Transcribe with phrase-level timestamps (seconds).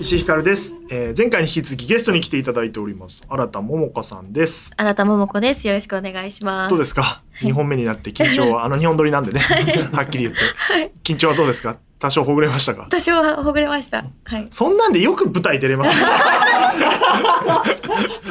[0.00, 5.68] 石井ひかるです、えー前回に引き続きゲストに来ていただいております新田桃子さんです新田桃子です。
[5.68, 6.70] よろしくお願いします。
[6.70, 9.40] どうですか2本目になって緊張はあの2本撮りなんでね
[9.92, 12.82] はっきり言って緊張はどうですか多少ほぐれましたか？
[12.82, 14.04] 私はほぐれました。
[14.24, 14.46] はい。
[14.50, 16.06] そんなんでよく舞台出れますね。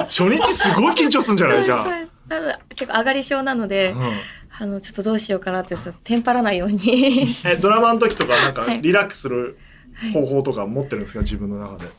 [0.04, 1.64] 初日すごい緊張するんじゃない？
[1.64, 2.14] じゃあ、そうです。
[2.30, 4.12] ただ結構上がり症なので、うん。
[4.60, 7.36] あのちょっとどうしようかなってテンパらないように。
[7.44, 8.82] えドラマの時とかなんかはい。
[8.84, 9.58] リラックスする
[10.14, 11.22] 方法とか持ってるんですか？
[11.22, 11.90] 自分の中で。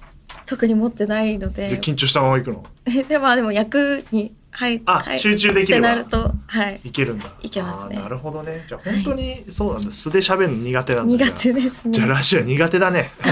[0.46, 1.68] 特に持ってないので。
[1.68, 2.64] じゃあ、緊張したまま行くの？
[3.08, 5.18] でもでも役に入あ、はい。
[5.18, 6.80] 集中できればなるとはい。
[6.84, 7.26] いけるんだ。
[7.42, 7.96] いけますね。
[7.96, 8.64] なるほどね。
[8.68, 9.90] じゃあ本当にそうなんだ。
[9.92, 11.26] 素で喋るの苦手なんだ。
[11.26, 12.14] 苦手ですじゃあね。
[12.14, 13.10] ラジオ苦手だね。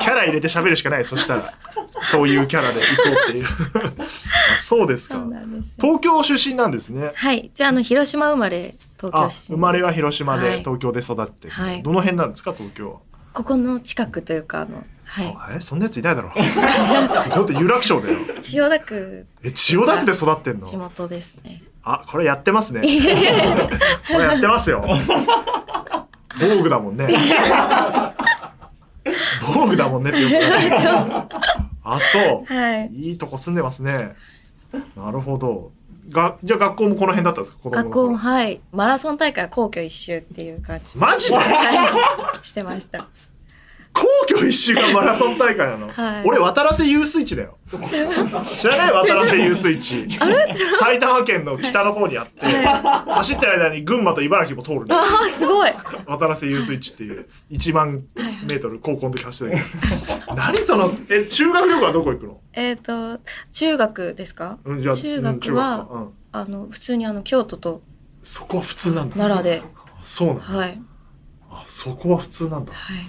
[0.00, 1.04] キャラ入れて喋るしかない。
[1.04, 1.54] そしたら
[2.02, 3.44] そういうキャラで行こうっていう。
[3.44, 4.06] あ
[4.60, 5.22] そうですか。
[5.80, 7.12] 東京出身なんですね。
[7.14, 7.50] はい。
[7.54, 9.56] じゃああの広島生まれ東あ京出身。
[9.56, 10.58] 生まれは広島ではい。
[10.60, 11.82] 東京で育ってる、はい。
[11.82, 12.98] どの辺なんですか東京は、
[13.32, 16.30] ここの近くというかあのはえそんなやついないだろ。
[16.30, 16.34] こ
[17.34, 18.40] こって有楽町だよい。
[18.42, 19.26] 千代田区。
[19.42, 20.66] え千代田区で育ってんの？
[20.66, 21.62] 地元ですね。
[21.82, 22.82] あこれやってますね。
[22.82, 22.86] こ
[24.18, 24.84] れやってますよ。
[26.38, 27.08] 防具だもんね。
[29.42, 30.34] 防具だもんねってよく
[31.82, 32.52] あそう。
[32.54, 32.90] はい。
[32.94, 34.14] いいとこ住んでますね。
[34.96, 35.72] なるほど。
[36.10, 37.70] が、じゃあ学校もこの辺だったんですか？
[37.70, 38.08] 学頃。
[38.10, 38.60] 校はい。
[38.72, 41.00] マラソン大会は皇居一周っていう感じで。
[41.04, 41.36] マジで？
[41.36, 41.42] は
[42.42, 42.46] い。
[42.46, 43.06] してました。
[43.92, 47.58] 皇居一周がマラソン大会なの、はい俺渡良瀬遊水地だよ。
[47.68, 48.92] 知らない？
[48.92, 50.08] 渡良瀬遊水地。
[50.78, 55.00] 埼玉県の北の方にあって、走ってる間に群馬と茨城も通るんだよ。
[55.02, 55.72] ああすごい。
[56.06, 58.04] 渡良瀬遊水地っていう1万
[58.48, 59.62] メートル高校の時走ってた
[60.20, 60.34] けど。
[60.36, 62.40] 何その、え、修学旅行はどこ行くの？
[62.52, 63.18] えっ、と
[63.52, 64.58] 中学ですか？
[64.64, 67.82] うんじゃあ中うん学はかうんあの普通にあの京都と
[68.22, 69.16] そこは普通なんだ。
[69.16, 70.42] 奈良であそうなんだ。
[70.44, 70.80] はい
[71.52, 72.72] あ、そこは普通なんだ。
[72.72, 73.08] はい。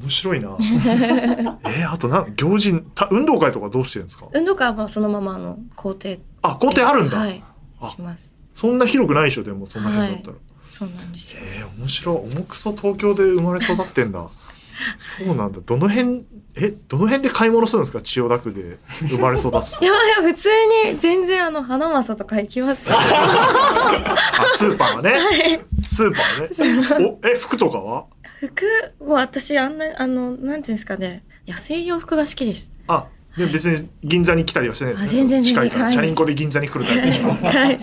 [0.00, 0.56] 面白いな。
[0.60, 4.26] えー、あとなん行事た運動会とかどうしてるんですか？
[4.32, 7.18] 運動会はまあそのままあの校庭あ、校庭あるんだ。
[7.18, 7.42] はい
[7.80, 8.32] あします。
[8.54, 10.34] そんな広くないでしょでもそんな辺だったら。
[10.68, 11.40] そうなんですよ。
[11.42, 12.16] えー、面白い。
[12.32, 14.26] 重くそ東京で生まれ育ってんだ。
[14.96, 15.60] そうなんだ。
[15.64, 16.24] どの辺
[16.56, 18.00] えどの辺で買い物するんですか？
[18.00, 18.78] 千代田区で
[19.08, 19.84] 生まれ育つい。
[19.84, 20.48] やでも普通
[20.88, 22.96] に全然あの花正とか行きますよ。
[22.98, 24.16] あ
[24.54, 25.60] スーパーはね。
[25.82, 27.18] スーパーね。
[27.22, 28.06] おえ服とかは？
[28.42, 28.66] 服
[29.00, 32.70] も私あんなあのなんていうんですかね安い洋服が好きです。
[32.88, 33.06] あ。
[33.36, 35.10] で別に銀座に来たりはしてないですね。
[35.10, 35.92] あ全然近いから。
[35.92, 37.30] チャリンコで銀座に来るタイプでしょ。
[37.30, 37.78] はい。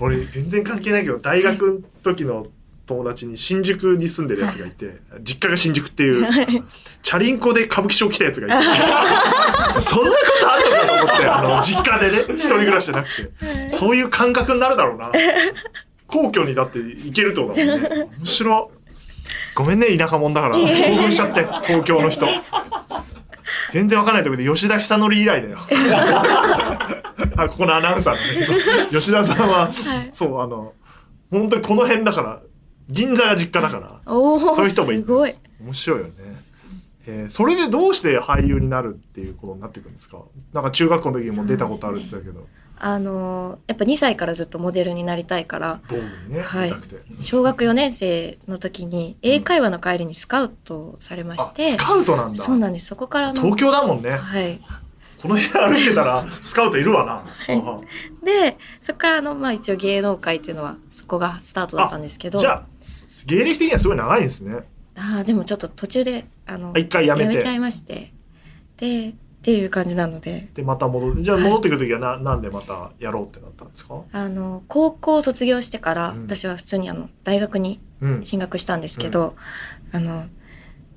[0.00, 2.46] 俺全然関係ないけど大学の時の
[2.86, 6.26] 友達に新宿に住んでるやつがいて、実家が新宿っていう、
[7.02, 8.50] チャリンコで歌舞伎町来たやつがい
[9.74, 15.10] て そんなことあるのかと思ってあの実家でね一人暮らしじゃなくてそういう感覚になるだろうな
[16.06, 17.88] 皇居にだって行けるってことだもんね。
[18.18, 18.70] 面白。
[18.72, 18.76] い
[19.56, 20.56] ごめんね田舎者だから。
[20.56, 22.26] 興奮しちゃって東京の人。
[23.70, 25.58] 全然わかんないところで吉田久典以来だよ。
[27.36, 29.00] あここのアナウンサーなんだけど。
[29.00, 29.72] 吉田さんは、はい。
[30.12, 30.72] そうあの
[31.30, 32.40] 本当にこの辺だから
[32.88, 35.00] 銀座が実家だからそういう人もいる。
[35.02, 35.34] すごい。
[35.62, 36.12] 面白いよね、
[37.08, 40.18] えーそれでどうして俳優になるっていうことになっていくんですか？
[40.52, 42.46] なんか中学校の時にも出たことあるって言ってたけど、
[42.78, 45.80] あのやっぱ2歳からずっとモデルになりたいから
[46.28, 46.72] ね、はい。
[47.20, 52.42] 小学4年生の時に英会話の帰りにスカウトされましあて、スカウトなんだ。
[52.42, 52.86] そうなんです。
[52.86, 54.10] そこからの東京だもんね。
[54.10, 54.60] はい。
[55.22, 57.80] この辺歩いてたらスカウトいるわな、あ
[58.24, 62.38] でそこからあの、まあ、一応芸能界っていうのはそこがスタートだったんですけど。
[62.38, 62.66] じゃあ
[63.26, 64.58] 芸歴的にはすごい長いんですね。
[64.94, 67.40] あーでもちょっと途中であのあ一回やめて。
[67.40, 68.12] ちゃいまして。
[68.76, 69.14] で
[69.46, 70.48] っていう感じなので。
[70.54, 71.22] でまた戻る。
[71.22, 74.02] じゃあ戻ってくる時はな,、なんでまたやろうってなったんですか？
[74.10, 76.22] あの高校卒業してから、うん。
[76.22, 78.24] 私は普通にあの大学にうん。
[78.24, 79.36] 進学したんですけど、
[79.92, 80.24] あの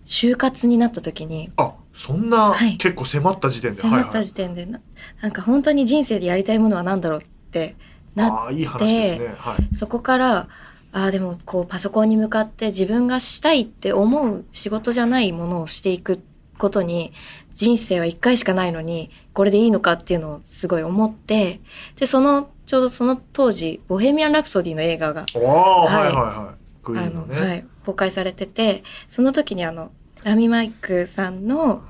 [0.03, 2.77] 就活になった時にあそんな、はい。
[2.77, 4.81] 結構迫った時点で迫った時点でな,、
[5.21, 7.75] なんか本当に人生でやりたいものは何だろうって
[8.15, 9.35] なっはいはい、ああいい話ですね。
[9.37, 9.75] はい。
[9.75, 10.47] そこから
[10.91, 16.19] ああでもこうパソコンに向かって自分がしたいって思う仕事じゃないものをしていく
[16.57, 17.13] ことに
[17.59, 21.59] 人生は一回しかないのにこれでいいのかっていうのをすごい思って
[21.97, 26.05] でそのちょうどその当時「ボヘミアン・ラプソディ」の映画がおお、はい、はい。
[26.05, 26.81] はいはい。
[26.81, 29.91] クイあのはい、公開されててその時にあの
[30.23, 31.81] ラミマイクさんのうん。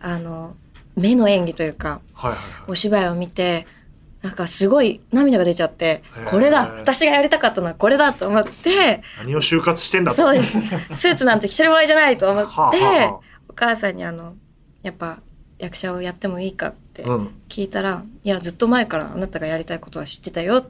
[0.00, 0.54] あの
[0.94, 2.44] 目の演技というかはいはいはい。
[2.68, 3.66] お芝居を見て
[4.22, 10.18] なんかすごい涙が出ちゃってこれだ私がやりたかったのはこれだと思って何を就活してんだと。
[10.18, 10.56] そうです
[10.92, 13.20] スーツなんて着てる場合じゃないと思って、はあはあは
[13.56, 14.36] 母さんにあの
[14.86, 15.18] やっぱ
[15.58, 17.30] 役者をやってもいいかってうん。
[17.48, 20.66] 聞いたら、いやずっと前からあなたがやりたいことは知ってたよっ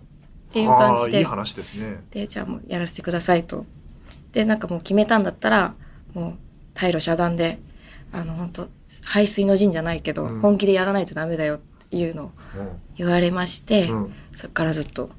[0.53, 2.03] ていう感じでいい話ですね。
[2.11, 3.67] でじゃあもうやらせてくださいと
[4.33, 5.75] でなんかもう決めたんだったら
[6.15, 6.35] もう
[6.75, 7.59] 退路遮断で
[8.11, 8.69] あの本当
[9.05, 11.59] 排水の陣じゃないけど、うん本気でやらないとダメだよっ
[11.91, 12.33] ていうのを
[12.97, 14.15] 言われまして、うん。
[14.35, 15.11] そっからずっと、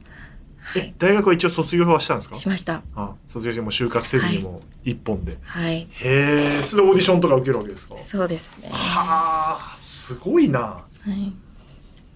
[0.70, 2.36] はい、え大学は一応卒業はしたんですか？
[2.36, 2.84] しました。
[2.96, 5.38] あ卒業してもう就活せずにもう一本で。
[5.42, 5.82] はい。
[5.82, 7.98] へえ、それでオーディションとか受けるわけですか？
[7.98, 8.70] そうですね。
[8.72, 10.60] はあ、すごいな。
[10.60, 11.34] はい。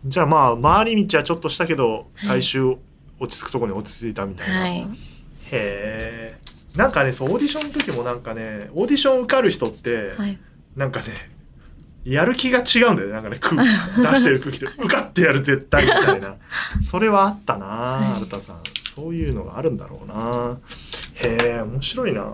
[0.06, 2.78] じゃあまあ、回り道はちょっとしたけど、最終
[3.20, 4.60] 落ち着くところに落ち着いたみたいな。
[4.60, 4.80] はい。
[4.82, 4.88] へ
[5.52, 6.38] え。
[6.76, 10.40] なんかね、そう、オーディションの時もなんかね、オーディション受かる人って、はい。
[10.76, 11.08] なんかね、
[12.04, 13.14] やる気が違うんだよね。
[13.14, 13.68] なんかね、空気
[14.02, 16.36] 出してる空気で、受かってやる絶対みたいな。
[16.80, 18.58] それはあったな、はいアルタさん。
[18.96, 20.58] そういうのがあるんだろうな。
[21.16, 22.26] へえ、面白いな。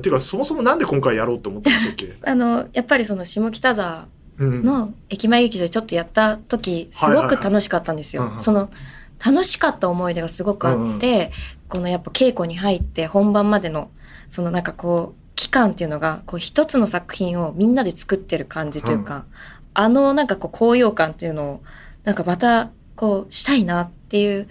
[0.00, 2.14] ていうか、そもそもなんで今回やろうって思ったんでしたっけ？
[2.24, 4.06] あのやっぱりその下北沢
[4.38, 4.62] うん。
[4.64, 8.34] の駅前劇場でちょっとやった時すごく楽しかったんですよ。
[8.38, 8.70] その
[9.24, 11.32] 楽しかった思い出がすごくあって、
[11.68, 13.90] このやっぱ稽古に入って本番までの
[14.28, 19.24] そのなんかこう期間っていうのがこう一つの作品をみんなで作ってる感じというか、
[19.72, 21.62] あのなんかこう高揚感っていうのを
[22.02, 24.48] なんかまたこうしたいなっていう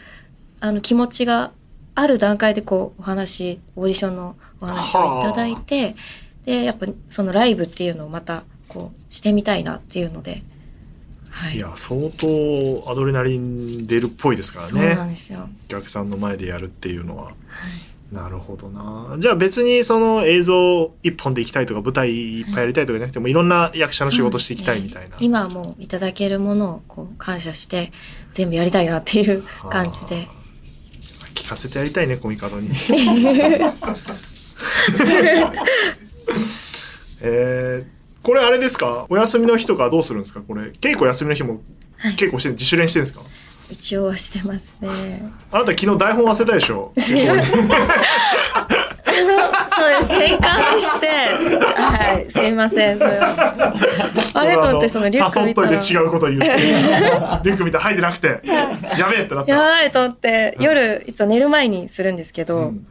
[0.62, 1.52] あの気持ちが
[1.94, 5.98] ある段階でこうお話オーディションのお話をいただいて
[6.46, 10.42] でやっぱそのライブっていうのをまたこうしてみたいなっていうので、
[11.30, 15.10] はいいや、相当アドレナリン出るっぽいですからそうなんね。
[15.10, 15.50] ですよ。
[15.66, 17.34] お客さんの前でやるっていうのは。
[18.12, 19.18] なるほどな。
[19.20, 25.10] じゃあ別にその映像一本で行きたいとか舞台いっぱいやりたいとかじゃなくてもいろんな役者の仕事していきたいみたいな。
[25.10, 27.92] ね今はもういただけるものをこう感謝して
[28.34, 30.28] 全部やりたいなっていう感じで。
[31.36, 32.70] 聞かせてやりたいね、コミカドに。
[37.22, 39.06] えー、これあれですか？
[39.10, 40.42] お休みの日とかどうするんですか？
[40.42, 41.62] これ、稽古休みの日も
[41.98, 43.24] はい稽古して、自主練してるんですか？
[43.70, 45.32] 一応はしてますね。
[45.52, 46.94] あなた昨日台本忘れたでしょ？
[46.98, 47.54] そうです。
[50.14, 51.08] 転換して、
[51.76, 53.64] はい、すいません、それは。
[54.34, 55.80] あれと思って、そのリュック見たら。
[55.80, 56.46] て違うこと言って。
[56.46, 59.52] リュック見て入ってなくて、やべえってなった。
[59.52, 62.88] やばいと思って、夜、いつも寝る前にするんですけど、うん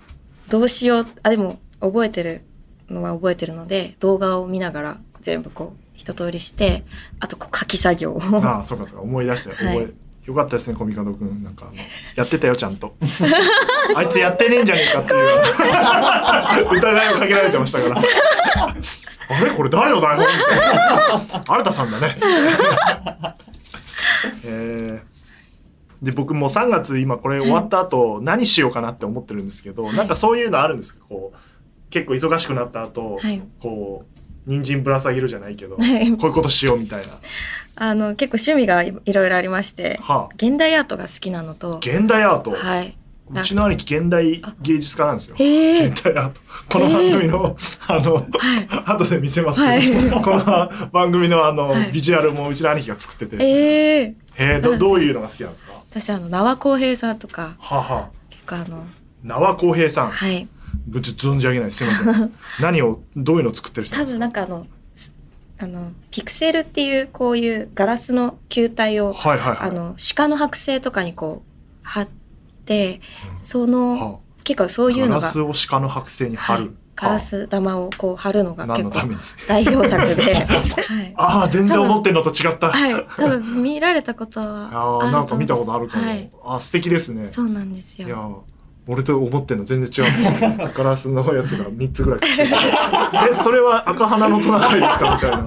[0.49, 1.06] どうしよう。
[1.25, 2.43] あ、でも、覚えてる
[2.88, 6.84] のは覚えてるので、動画を見ながら全部こう、一通りして、
[7.19, 8.20] あとこう書き作業を。
[8.44, 9.93] ああ、そうかそうか、思い出して、覚え、はい
[10.26, 11.43] よかったですね、コミカドくん。
[11.44, 11.67] なんか
[12.17, 12.94] やってたよ、ちゃんと。
[13.94, 18.02] あいつやってねえんじゃねえかっていう、 疑いをかけられてましたから。
[19.28, 19.50] あれ？
[19.50, 20.26] これ誰の台本？
[21.46, 22.17] 新田さんだね。
[24.44, 25.17] えー
[26.02, 31.00] で、僕もう3月今これ終わった後、何しようかなって思ってるんですけど、なんかそういうのあるんですか？
[31.08, 31.38] こう、
[31.90, 34.15] 結構忙しくなった後、はいこう、
[34.46, 37.08] 人参ぶら下げるじゃないけど、 はいこういうことしようみたいな。
[37.78, 42.52] あの、結構趣味がいいろいろありまして、はあ現代アートが好きなのと、現代アート？
[42.52, 42.96] はい。
[43.28, 45.34] うちの兄貴現代芸術家なんですよ。
[45.34, 46.40] 現代アート。
[46.69, 47.56] この番組の、
[47.88, 48.25] あの、
[48.87, 55.72] 後で見せますけど、はいこの番組のあの、はいビジュアルもうちの兄貴が作ってて、えええー、どどういうのが好きなんですか？
[55.90, 58.81] 私、あの、縄公平さんとか、はあは結構あの、あ、
[59.25, 60.10] 縄公平さん。
[60.10, 60.46] はい。
[60.87, 61.70] ぶち存じ上げない。
[61.70, 62.32] すいません。
[62.61, 65.12] 何を、どういうのを作ってる人多分なんかあの、す
[65.58, 69.59] あの、ピクセルっていうこういうガラスの球体を、はいはいはい。
[69.68, 72.09] あの、鹿の剥製とかにこう、貼っ
[72.64, 73.00] て、
[73.38, 76.62] そはの、結構そういうのが、ガラスを鹿の剥製に貼る。
[76.62, 78.90] はいガラス玉をこう貼るのが結構
[79.47, 81.14] 代表作で、 はい。
[81.14, 82.71] ああ、全然思ってんのと違った。
[82.71, 83.06] はい。
[83.16, 86.06] 多分見られたことはああ、なんか見たことあるかも。
[86.06, 86.30] はい。
[86.42, 87.26] あ素敵ですね。
[87.26, 88.45] そうなんですいやよ。
[88.88, 90.73] 俺と思ってんの全然違う。
[90.73, 92.50] ガラスのやつが3つぐらいくっついてる。
[93.35, 95.45] え、それは赤鼻のトナカイですかみたいな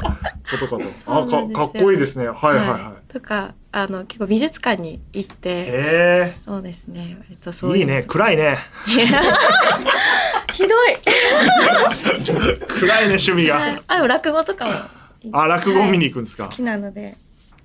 [0.51, 0.84] ことかと。
[1.08, 2.27] あか、かっこいいですね。
[2.27, 5.34] はいはいはとか、あの、結構美術館に行っい。
[5.34, 7.17] て、へそうですね。
[7.22, 7.79] 割とそうえ。
[7.79, 8.03] いいね。
[8.05, 8.58] 暗いね。
[8.86, 10.98] ひどい。
[12.67, 13.81] 暗いね、趣味はいが。
[13.88, 15.39] あ、でも落語とかも。
[15.39, 17.17] あ、落語見に行くんですか好きなので。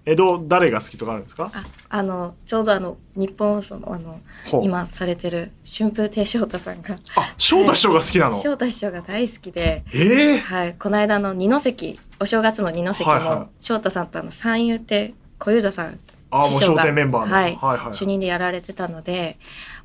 [0.07, 1.51] え、どう、誰が好きとかあるんですか？
[1.55, 4.21] あ、あの、ちょうどあの、日本放送のあの、
[4.63, 6.97] 今されてる春風亭昇太さんが。
[7.17, 8.39] あ、翔太師匠が好きなの？
[8.39, 10.39] 翔太師匠が大好きで、ええ。
[10.39, 15.99] はい、この間の二関、お正月の二関はいはいも、翔太さんとあの、三遊亭小遊三さん。
[16.31, 19.39] あもう師匠が笑点メンバーのはい、はいはい主任でやられてたので、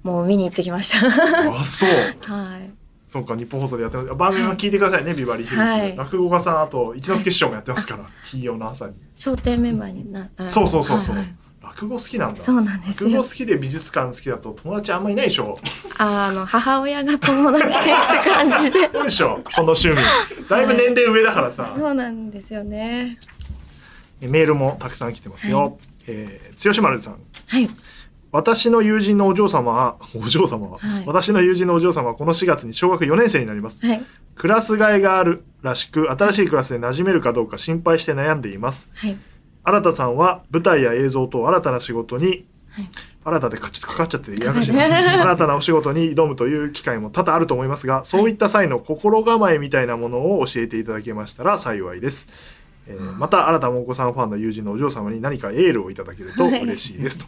[0.04, 1.08] もう見に行ってきました。
[1.60, 1.90] あ、そう。
[2.30, 2.72] はい。
[3.10, 4.14] そうか、日本放送でやってます。
[4.14, 5.62] 番組も聞いてくださいね、ビバリーヒルズ。
[5.62, 8.94] はい落語家さん、あと、一之輔師匠もやってますから、金曜の朝に。
[9.16, 11.16] 商店メンバーになそうそうそうそう。
[11.16, 13.30] はいはい落落語好きなんだそうなんですよ落語好。
[13.30, 15.60] きで美術館好きだと友達あんまいないでしょ
[15.98, 17.70] あの、母親が友達っ
[18.24, 18.88] て感じで。
[18.88, 19.98] どうでしょその趣味
[20.50, 23.20] だいぶ年齢上だからさ、そうなんですよね。
[24.22, 25.74] メールもたくさん来てますよ、はい
[26.08, 27.70] えー、剛丸さんはい。
[28.32, 30.68] 私の友人のお嬢様は、 お嬢様？
[30.68, 33.86] は、はい私の友人のお嬢様はこの4月に小学4年生になります。
[33.86, 34.04] はい。
[34.36, 38.90] クラス替えがあるらしく、新しいクラスで馴染めるかどうか心配して悩んでいます。
[38.96, 39.18] はい。
[39.64, 42.90] 新田さんは舞台や映像と新たな仕事に、はい
[43.22, 44.86] 新たでかちょっとかかっちゃってややこしいな
[45.22, 52.28] 新たなお仕事に挑むという機会も多々あると思いますが、そういった際の心構えみたいなものを教えていただけましたら幸いです。
[52.90, 57.26] えーまた新田桃子さんファンの友人のお嬢様に何かエールをいただけると嬉しいですと。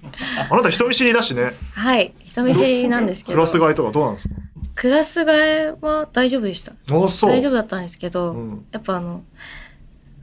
[0.49, 1.53] あなた人見知りだしね。
[1.75, 2.13] はい。
[2.23, 3.35] 人見知りなんですけど。
[3.37, 4.35] クラス替えとかどうなんですか？
[4.73, 6.71] クラス替えは大丈夫でした。
[6.71, 7.31] あそう。
[7.31, 9.21] 大丈夫だったんですけど、うんやっぱあの、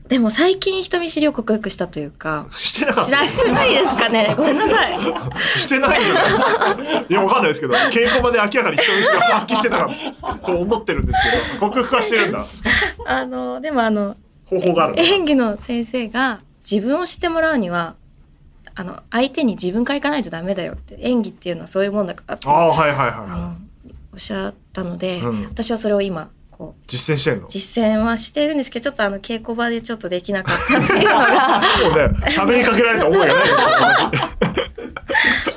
[0.09, 3.05] でも最近人見知りを克服したというか、してなかっ。
[3.05, 4.99] したしてないですかね ごめんなさい。
[5.55, 7.05] してないんじゃないですか。
[7.07, 9.89] いや、わかんないですけど、稽古場で明らかに人見知りを発揮してたか
[10.47, 11.19] と思ってるんです
[11.53, 12.43] けど、克服はしてるんだ。
[13.05, 14.15] あの、でもあの、
[14.49, 14.99] 方法がある。
[14.99, 17.95] 演技の先生が自分を知ってもらうには、
[18.75, 23.55] あの、相手に自分から行かないとダメだよって、演技っていうのはそういうもんだからって、ああ、はいはいあはの、
[24.13, 26.83] おっしゃったので、うん私はそれを今、こう、い。
[26.87, 27.47] 実践してんの？
[27.47, 33.55] 実践はしてるんですけど、ちょっとあの、稽古場でちょっとできなかったっていうのが、 もうね、喋りかけられた思いがないです。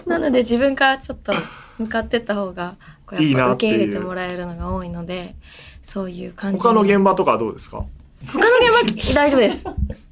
[0.09, 1.33] なので自分からちょっと
[1.79, 5.35] 向かってった方が、こういいやっぱ受け入れてもらえるのが多いので、
[5.83, 7.85] そういう感じに他の現場とかはどうですか？
[8.27, 8.45] 他の
[8.85, 9.67] 現場大丈夫です。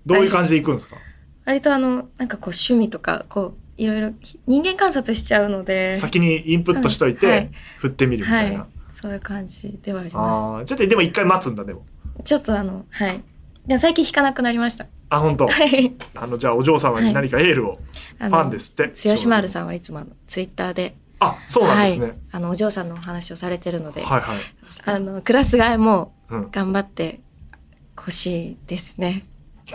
[0.06, 0.96] どういう感じで行くんですか？
[1.44, 4.12] 割とあの、なんかこう趣味とか、こう、いろいろ
[4.46, 8.58] 人間観察しちゃうので、先にインプットしといてはい、振ってみるみたいは。。
[8.58, 11.84] ないそういう感じではありまああ、ちょっとでも一回待つんだ、でも。
[12.18, 12.24] す。
[12.24, 13.22] ちょっとあの、はい。
[13.66, 14.86] でも最近弾かなくなりました。
[15.08, 15.48] あ、本当？
[15.48, 15.92] はい。
[16.14, 17.78] あの、じゃあお嬢様に何かエールを。
[18.18, 18.92] フファンですって？
[19.04, 22.18] 剛丸さんはいつもあの、ツイッターで、あ、そうなんですはいね。。
[22.32, 24.38] あの、お嬢さんのお話をされてるので、はいはい。
[24.84, 26.50] あの、クラス替えもうん。
[26.50, 27.20] 頑張って
[28.04, 29.26] ほしいですね。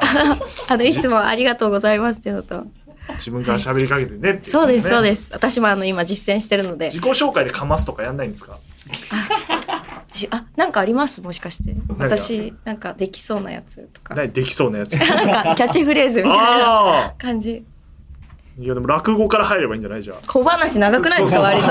[0.68, 2.66] あの、いつもありがとうございますっていうのと、
[3.16, 5.32] 自分から喋りかけてねねそうです、そうです。
[5.34, 8.58] 私もあの、今実践してるので自、己紹介でかますとかやんないんですか？
[10.08, 11.22] じあ、なんかあります？
[11.22, 11.74] もしかして。
[11.74, 11.80] が？
[12.06, 14.16] 私、なんかできそうなやつとか。
[14.16, 14.98] 何できそうなやつ。
[15.00, 15.06] な
[15.42, 17.64] んかキャッチフレーズみたいな感じ。
[18.58, 20.04] いやでも落語から入ればいいんじゃない？
[20.04, 20.28] じゃあ。
[20.28, 21.42] 小話長くないですか？
[21.42, 21.68] 割と。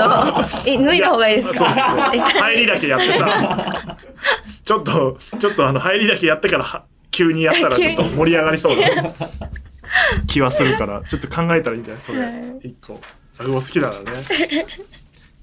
[0.69, 1.65] え、脱いだ方がいいですか？
[1.65, 3.97] 入りだけやってさ。
[4.63, 8.87] ちょっと、ちょっとあの、入りだけやってからは、急にやったらちょっと盛り上がりそうな
[10.27, 12.01] 気はするから、ちょっと考えたらいいんじゃない？
[12.01, 12.67] それはい。
[12.67, 12.99] 一個。
[13.39, 14.65] 落語好きだからね。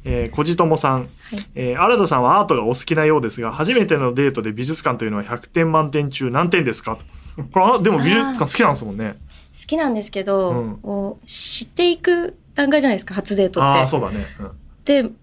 [0.05, 1.01] えー、こじともさん。
[1.01, 1.09] はい
[1.55, 6.97] えー、新田さんはアートがお好きなようですが、初めてのデートで美術館というのは100点満点中何点ですか？
[6.97, 7.05] と
[7.53, 9.17] これあ、でも美術館好きなんですもんね。
[9.53, 13.81] 好きなんですけど、うんこう知っていく段階じゃないですか、初デートって。
[13.81, 14.27] ああ、そうだね。
[14.41, 14.51] うん
[14.85, 15.15] で、ん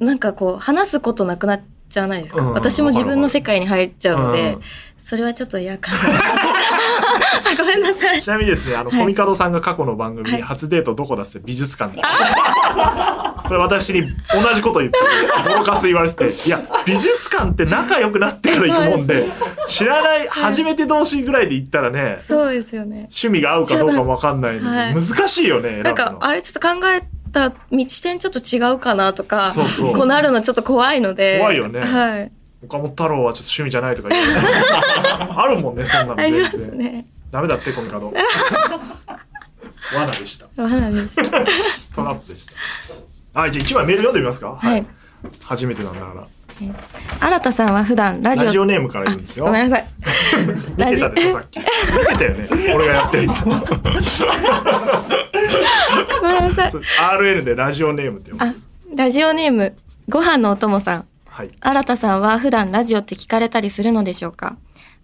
[0.00, 2.42] なんかこう、話すことなくなっちゃわないですか。
[2.42, 4.60] うん私も自分の世界に入っちゃうので、うん
[4.98, 5.98] それはちょっと嫌かな。
[7.56, 8.22] ごめんなさい。
[8.22, 12.02] ちなみにですね、あの、はいコミカドさんが過去の番組にはい初デートどこだって美術館で。
[13.48, 14.98] これ私に同じこと言って、
[15.48, 19.26] ボロカス言われてて、いや、美術館って仲良くなってから行くもんで、
[19.66, 23.08] 知らない、初めて同士ぐらいで行ったらね、そうですよね。
[23.10, 29.50] 趣味が合うかどうかもわかんない難しいよね、なんか、あれちょっと考えた道点ちょっと違うかなとか、
[29.94, 31.38] こうなるのちょっと怖いので。
[31.38, 32.32] 怖いよねはい。
[32.64, 34.32] 岡本太郎はちょっと趣味じゃないとか言って、
[35.30, 36.70] あるもんね、そんなのありま全然。
[36.70, 37.06] すね。
[37.30, 38.12] ダメだって、コミカド。
[39.94, 40.46] 罠でした。
[40.56, 41.16] 罠です。
[41.94, 43.40] トラップでした。
[43.40, 44.84] はい、じゃあ一枚メール読んでみますかはい。
[45.44, 46.26] 初めてなんだから。
[47.20, 48.46] 新田さんは普段ラジオ。
[48.46, 49.44] ラジオネームから言うんですよ。
[49.44, 49.88] ごめんなさい。
[50.76, 51.58] 見てたでしょ、さっき。
[51.58, 52.48] 見てたよね。
[52.74, 53.34] 俺がやってるの。
[56.20, 56.70] ごめんなさい。
[57.20, 59.76] RN でラジオネームって読むんあです。、ラジオネーム、
[60.08, 61.04] ご飯のお供さん。
[61.38, 61.50] はい。
[61.60, 64.56] 新田さんは普段ラジオって聞かれたりするのでしょうか？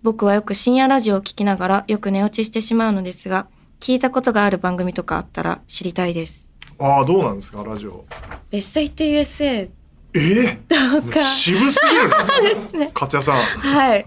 [0.03, 3.47] 僕はよく深夜ラジオを聞きながらよく寝落ちしてしまうのですが、
[3.79, 6.49] 聞いたことがある番組とかあったら知りたいです。
[6.81, 8.05] ああ、どうなんですか、ラジオ。
[8.51, 9.71] ベストヒット USA
[10.17, 12.41] ええとか、渋すぎるな。
[12.49, 12.91] ですね。
[12.93, 13.37] 勝也さん。
[13.61, 14.05] はい。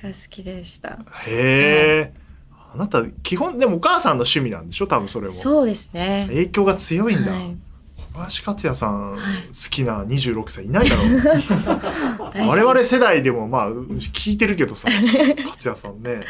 [0.00, 1.00] が好きでした。
[1.26, 2.14] へえ。
[2.72, 5.34] あなた、基本、でもお母さんの趣味なんでしょ多分それも。
[5.34, 6.26] そうですね。
[6.28, 7.32] 影響が強いんだ。
[7.32, 7.56] はい
[8.14, 11.08] 小林克也さん、はい好きな26歳いないだろう。
[12.48, 16.10] 我々世代でもまあ、聞いてるけどさ、 克也さんね。
[16.14, 16.22] はい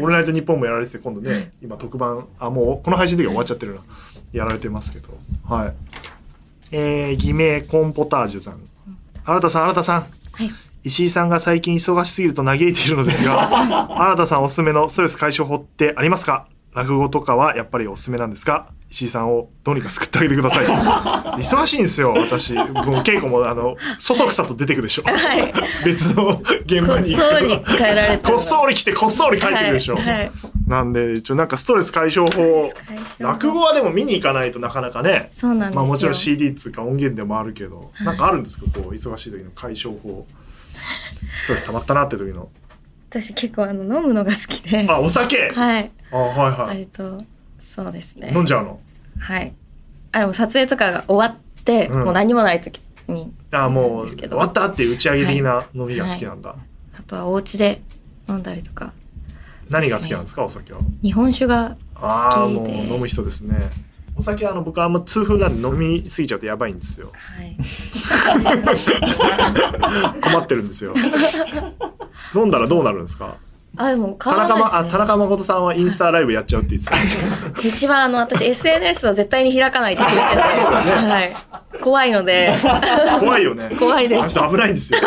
[0.00, 3.80] オールナイトニッポンもやられてて、今度ね、今特番、あ、もうこの配信の時は終わっちゃってるな。
[4.32, 5.08] やられてますけど。
[5.48, 5.72] はい。
[6.70, 8.60] えー、偽名コンポタージュさん。
[9.24, 10.06] 新田さん、新田さん。
[10.32, 10.52] はい。
[10.84, 13.48] 石井さんが最近忙しすぎると嘆いているのですが、
[13.98, 16.46] 新田さんおすすめのストレス解消法ってありますか？
[16.76, 18.68] 落語とかはやっぱりおすすめなんですか？
[18.90, 20.66] 石井さんをどうにか救ってあげてください。
[21.40, 22.52] 忙しいんですよ、私。
[22.54, 22.64] もう
[23.02, 25.02] 稽古も、あの、そそくさと出てくでしょ。
[25.04, 25.52] はい。
[25.84, 29.96] 別の現場に行そりく変えられてこっそり来て、こっそり帰ってくるでしょ。
[29.96, 30.30] はいはい
[30.66, 32.72] なんで、ちょ、なんかストレス解消法。
[33.20, 35.28] 落語はでも見に行かないとなかなかね。
[35.30, 35.80] そうなんですよ。
[35.80, 38.64] まあもちろん CD っつうか音源でもあるけど、なんかあるんですか？
[38.74, 40.26] こう、忙しい時の解消法。
[41.40, 42.48] ストレス溜まったなって時の。
[43.20, 44.86] 私結構あの飲むのが好きで。
[44.88, 45.50] あ、お酒？
[45.50, 45.90] はい。
[46.12, 46.68] あ、はいはい。
[46.68, 47.24] 割と、
[47.58, 48.32] そうですね。
[48.34, 48.80] 飲んじゃうの？
[49.18, 49.52] はい。
[50.12, 56.54] あ、でも撮影とかが終わって、うんもう何もない時に、あ、もう、終わったっていう打ち上げ的な飲みが好きなんだ。
[56.98, 57.80] あとはお家で
[58.28, 58.92] 飲んだりとか、
[59.68, 60.44] 何が好きなんですか？
[60.44, 60.80] お酒は。
[61.02, 62.94] 日本酒がああ、もう好きで。
[62.94, 63.56] 飲む人ですね。
[64.18, 67.12] お酒はあの僕はあんま痛風なんで飲みすぎちゃうとやばいんですよ。
[67.12, 67.56] はい。
[70.22, 70.94] 困ってるんですよ。
[72.34, 73.36] 飲んだらどうなるんですか？
[73.78, 74.92] あ、でも田変わら中ま、あ、ないですね。
[74.92, 77.70] 田中誠さんはインスタライブやっちゃうって言ってたんですよ。
[77.70, 80.40] 一番あの、私 SNS を絶対に開かないって決めてて、
[80.96, 81.36] はい。
[81.82, 82.52] 怖いので、
[83.20, 83.68] 怖いよね。
[83.78, 84.98] 怖いです危ないんですよ。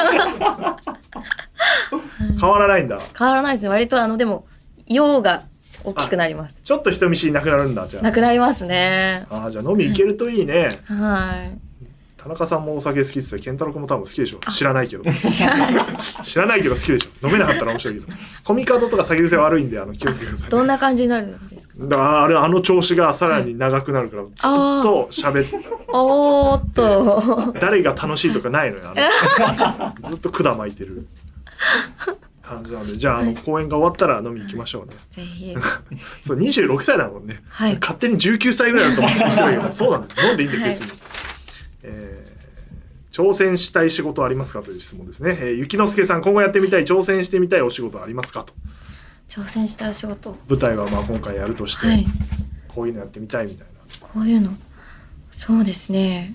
[2.40, 3.00] 変わらないんだ。
[3.18, 3.70] 変わらないですね。
[3.70, 4.46] 割とあの、でも、
[4.88, 5.44] 用が
[5.84, 6.62] 大きくなります。
[6.64, 9.26] ちょっと人見知りなくなるんだ、じゃなくなりますね。
[9.30, 9.38] あ。
[9.38, 10.70] ああ、じゃあ飲み行けるといいね。
[10.86, 11.58] はい。
[12.22, 14.40] 田中さんもお酒好きって言ってた健太郎君も多分好きでしょ。
[14.52, 15.04] 知らないけど。
[15.10, 15.44] 知
[16.38, 16.62] らない。
[16.62, 17.28] けど好きでしょ。
[17.28, 18.08] 飲めなかったら面白いけど。
[18.44, 20.50] コミカドとか酒癖悪いんで、あの、気をつけてください。
[20.50, 21.74] どんな感じになるんですか？
[21.80, 27.54] だからあれあの調子がさらに長くなるからずっと喋っておーっと。
[27.62, 30.04] 誰が楽しいとかないのよあの。
[30.10, 31.08] ずっと管巻いてる。
[32.44, 32.98] 感じなので。
[32.98, 34.96] じゃああの公演が終わったら飲みに行きましょうね。
[35.10, 35.56] ぜひ。
[36.22, 37.78] そう26歳だもんね、はい。
[37.80, 40.70] 勝手に19歳ぐらいだと思ってたけどそうなんです飲んでいいんだよはい。
[40.72, 40.88] 別に、
[41.84, 42.50] えー
[43.12, 48.54] 挑戦したい仕事はありますかという質問ですね、えー、ゆきのすけさん今後やってみたい挑戦してみたいお仕事はありますかと
[49.30, 50.36] 挑戦したいお仕事。
[50.50, 52.06] 舞台はまあ今回やるとして、はい。
[52.68, 53.68] こういうのやってみたいみたい
[54.02, 54.52] なこういうの。
[55.30, 56.34] そうですね。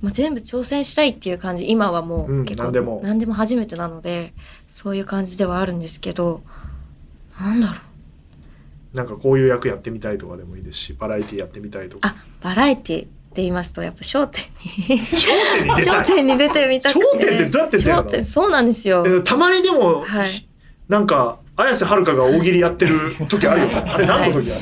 [0.00, 1.70] まあ、全部挑戦したいっていう感じ。
[1.70, 4.32] 今はもうんう結構、何でも何でも初めてなので、
[4.66, 6.42] そういう感じではあるんですけど、
[7.38, 8.96] なんだろう。
[8.96, 12.08] なんかこういう役やってみたいとかでもいいですし、バラエティやってみたいとか。
[12.08, 15.02] あ、バラエティ言いますと、やっぱ笑点に、
[15.86, 17.04] 笑点に出てみたくて。
[17.04, 17.78] 笑点ってどうやって
[18.10, 19.04] 出るそうなんですよ。
[19.06, 20.46] えたまにでも、はい
[20.88, 23.74] なんか、綾瀬はるかが大喜利やってる時あるよね。
[23.76, 24.60] あれ何の時あれ、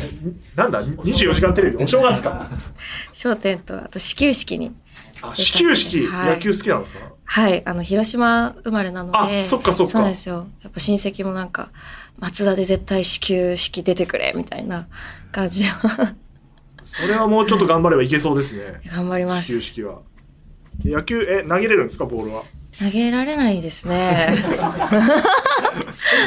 [0.54, 1.82] なんだ ?24 時間テレビ？
[1.82, 2.46] お正月か？
[3.24, 4.70] 笑点と、あと始球式に。
[5.22, 7.00] あ始球式、はい野球好きなんですか？
[7.24, 9.40] はい、あの、広島生まれなので。
[9.40, 10.46] あそっかそっかそうなんですよ。
[10.62, 11.70] やっぱ親戚もなんか、
[12.18, 14.86] 松田で絶対始球式出てくれ、みたいな
[15.32, 15.70] 感じで。
[16.90, 18.80] それはもうちょっと頑張ればいけそうですね。
[18.86, 19.60] 頑張りま始球す。
[19.62, 19.98] 式は。
[20.84, 22.42] 野球、え、投げれるんですかボールは？
[22.78, 24.28] 投げられないですね。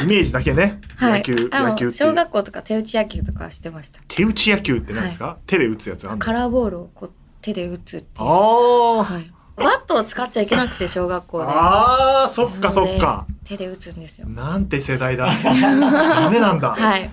[0.02, 0.80] イメージだけね。
[0.96, 1.18] はい。
[1.18, 1.92] 野球、野球。
[1.92, 4.00] 小学校とか手打ち野球とかしてました。
[4.08, 8.28] 手打ち野球って何ですか、手で打つやつカラーボールをこう手で打つっていう。
[8.28, 9.30] あー、はい。
[9.56, 11.46] バットを使っちゃいけなくて、小学校で。
[11.48, 13.26] あー、そっかそっか。
[13.44, 14.28] 手で打つんですよ。
[14.28, 15.26] なんて世代だ。
[15.44, 16.70] ダメなんだ。
[16.78, 17.10] はい。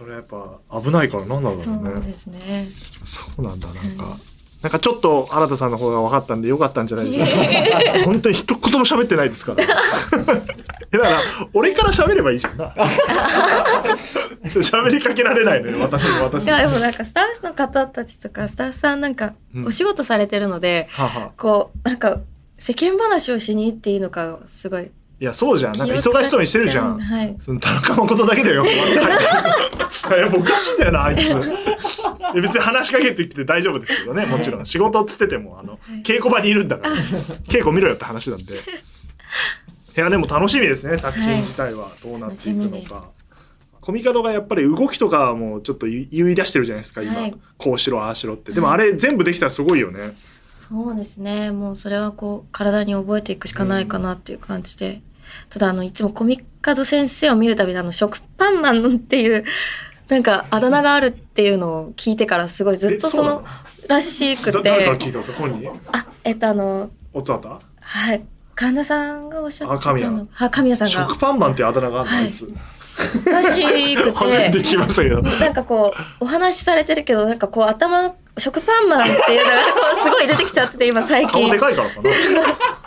[0.00, 1.90] それやっぱ危ないから何なんだろうね。
[1.92, 2.68] そうですね。
[3.04, 4.16] そうなんだ、なんか。
[4.62, 8.04] なんかちょっと新田さんの方が分かったんでよかったんじゃないでしょうか。
[8.06, 9.60] 本当に一言も喋ってないですから。
[9.68, 9.76] だか
[10.90, 11.20] ら、
[11.52, 12.74] 俺から喋ればいいじゃんな。
[14.56, 16.48] 喋りかけられないのよ、私も私も。
[16.48, 22.20] いや、でもなんかスタッフの方たちとか、スタッフさんなんかうんお仕事されてるので、ははこう、なんか
[22.56, 24.90] 世間話をしに行っていいのか、すごい。
[25.20, 25.76] いや、そうじゃん。
[25.76, 26.98] なんか忙しそうにしてるじゃん。
[26.98, 27.36] はい。
[27.40, 28.64] その田中誠だけだよ。
[30.16, 31.34] やっぱおかしいんだよな、あいつ。
[32.34, 34.64] 別に話しかけてきて大丈夫ですけどね、もちろん。
[34.64, 36.96] 仕事っつってても、あの、稽古場にいるんだから。
[37.48, 38.54] 稽古見ろよって話なんで。
[38.54, 38.56] い
[39.94, 41.90] や、でも楽しみですね、作品自体は。
[42.02, 43.10] どうなっていくのか。
[43.82, 47.20] コミカドがやっぱり動きとかもちょっと言い出してるじゃないですか、今。
[47.20, 48.52] はいこうしろ、ああしろって。
[48.52, 50.14] でもあれ全部できたらすごいよね。
[50.48, 51.50] そうですね。
[51.50, 55.02] もうそれはこう、体に覚えていくしかないかなっていう感じで。
[55.48, 59.44] ただ、あの、いつもコミカド先生を見るたびに、あの、食パンマンっていう、
[60.08, 63.44] なんか、あだ名があるっていうのを聞いてから、すごいずっとその？
[63.88, 65.04] らしくだ誰からて。
[65.06, 67.60] 聞いたんですか、本人あ、えっと、あの、おつあた？
[67.80, 68.24] はい。
[68.54, 70.28] 神田さんがおっしゃってあ神谷たの。
[70.30, 71.16] はい、神谷さん食が。
[71.16, 72.52] パンマンってあだ名があるの、はいあいつ。
[73.24, 75.40] らしくて。
[75.40, 81.40] なんかこう、お話しされてるけど、なんかこう、頭、食パンマンっていうのが、すごい出てきちゃってて、今最近。
[81.40, 82.10] 顔でかいからかな。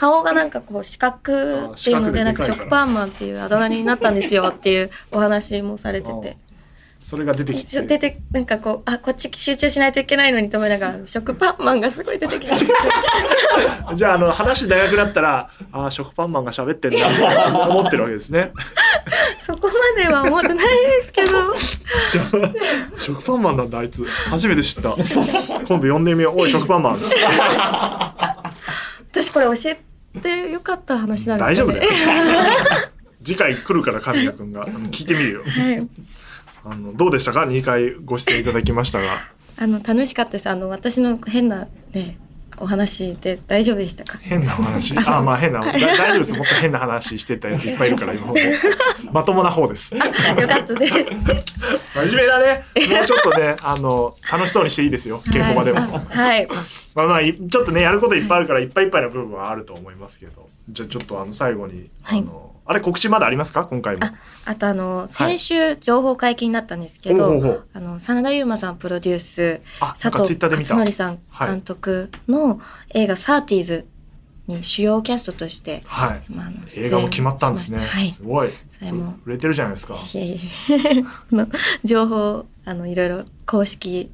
[0.00, 1.20] 顔がなんかこう四角っ
[1.84, 6.38] ていうのででなんか食パンマンっていうあだ名になったんですよっていうお話もされてて。
[7.02, 7.82] それが出てきて。
[7.82, 12.54] 出てなんかこうあこっち集中しないといけないのにと思いながら食パンマンがすごい出てきて。
[13.94, 16.98] じゃあ、あの、話長くなったら、ああ、食パンマンが喋ってんだ、
[17.50, 18.52] と思ってるわけですね。
[19.40, 21.30] そこまでは思ってないですけど。
[22.10, 22.26] じゃあ
[22.98, 24.04] 食パンマンなんだあいつ。
[24.04, 24.90] 初めて知った。
[25.66, 26.40] 今度呼んでみよう。
[26.40, 27.00] おい食パンマン。
[29.10, 29.89] 私これ教え
[30.22, 31.90] てよかった話なんですかね大丈夫だよ。
[33.22, 34.62] 次回来るから神谷君が。
[34.62, 35.42] あの聞いてみるよ。
[35.44, 35.88] はい。
[36.64, 39.28] あのどうでしたか？2回ご出演いただきましたが。
[39.58, 40.48] あの楽しかったです。
[40.48, 42.18] あの私の変なね
[42.60, 44.18] お話で大丈夫でしたか？
[44.20, 44.94] 変なお話。
[44.98, 48.32] あまあ変なだ 大丈夫ですもっと変な話してたやついっぱいいるから今。
[49.12, 49.94] まともな方です。
[49.96, 50.12] よかっ
[50.64, 50.94] たです。
[51.94, 52.64] 真面目だね。
[52.94, 55.20] もうちょっとねあの楽しそうにしていいですよ。
[55.26, 56.46] 稽古場でも、はい。
[56.94, 60.48] まあまあいちょっとねやることいっぱいあるからいっぱいいっぱいな部分はあると思いますけど。
[60.68, 62.18] じゃあちょっとあの最後に、はい。
[62.20, 63.64] あのあれ告知まだありますか？
[63.64, 64.04] 今回も。
[64.04, 67.66] ああとあの先週情報解禁になったんですけど、ほうほうほう。
[67.72, 69.60] あの真田悠馬さんプロデュース
[70.00, 73.86] 佐藤勝則さん監督の映画「サーティーズ
[74.46, 76.22] に主要キャストとして、はい。
[76.28, 77.80] まあ、あの映画も決まったんですね。
[77.84, 78.08] はい。
[78.08, 78.50] すごい。
[78.70, 79.16] それも。
[79.24, 79.94] 売れてるじゃないですか。
[81.32, 81.48] の
[81.84, 84.10] 情報あのいろいろ公式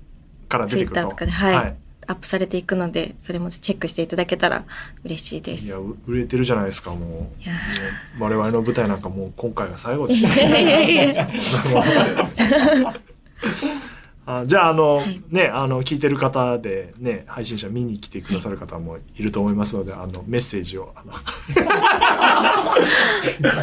[0.49, 0.95] から出てくると。
[0.95, 4.65] ツイッターとかではいアップされていくのでそれもチェックしていただけたら
[5.05, 5.67] 嬉しいです。
[5.67, 7.43] いやう売れてるじゃないですかもう。
[7.43, 7.53] いや
[8.19, 10.27] もう我々の舞台なんかもう今回が最後です。
[14.27, 15.23] あ じゃああの、はい。
[15.31, 20.95] ねあの聞いてる方でね配信者見に来てくださる方もいると思いますので、あのメッセージを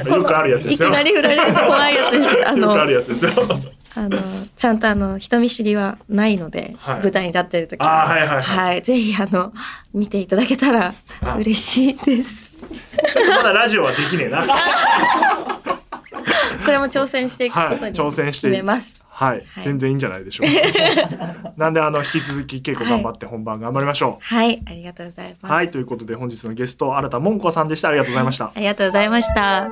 [0.07, 0.89] よくあるやつですよ。
[0.89, 2.47] いきなり振られると怖いやつです。
[2.47, 3.31] あよくのあるやつですよ
[3.95, 4.19] あの、
[4.55, 7.01] ちゃんとあの、人見知りはないので、はい。
[7.01, 8.05] 舞台に立ってる時は。
[8.17, 8.41] いはいはい。
[8.41, 8.81] はい。
[8.81, 9.53] ぜひあの、
[9.93, 11.35] 見ていただけたらあ。
[11.35, 12.49] 嬉しいです。
[13.13, 14.47] ちょっとまだラジオはできねえな。
[16.65, 18.47] これも挑戦していくことはいに挑戦して。
[18.47, 19.03] 決めます。
[19.09, 19.63] はい、はい。
[19.63, 20.47] 全然いいんじゃないでしょう。
[20.47, 24.63] か なんであの引き続き稽古頑張って本番頑張りましょはい。
[24.65, 25.51] ありがとうございます。
[25.51, 27.89] うはい、ということで本日のゲスト新田もんこさんでした。
[27.89, 28.45] ありがとうございました。
[28.45, 29.69] ありがとうございました。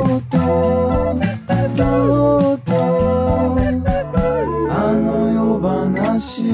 [0.32, 0.36] あ
[4.92, 6.44] の夜話い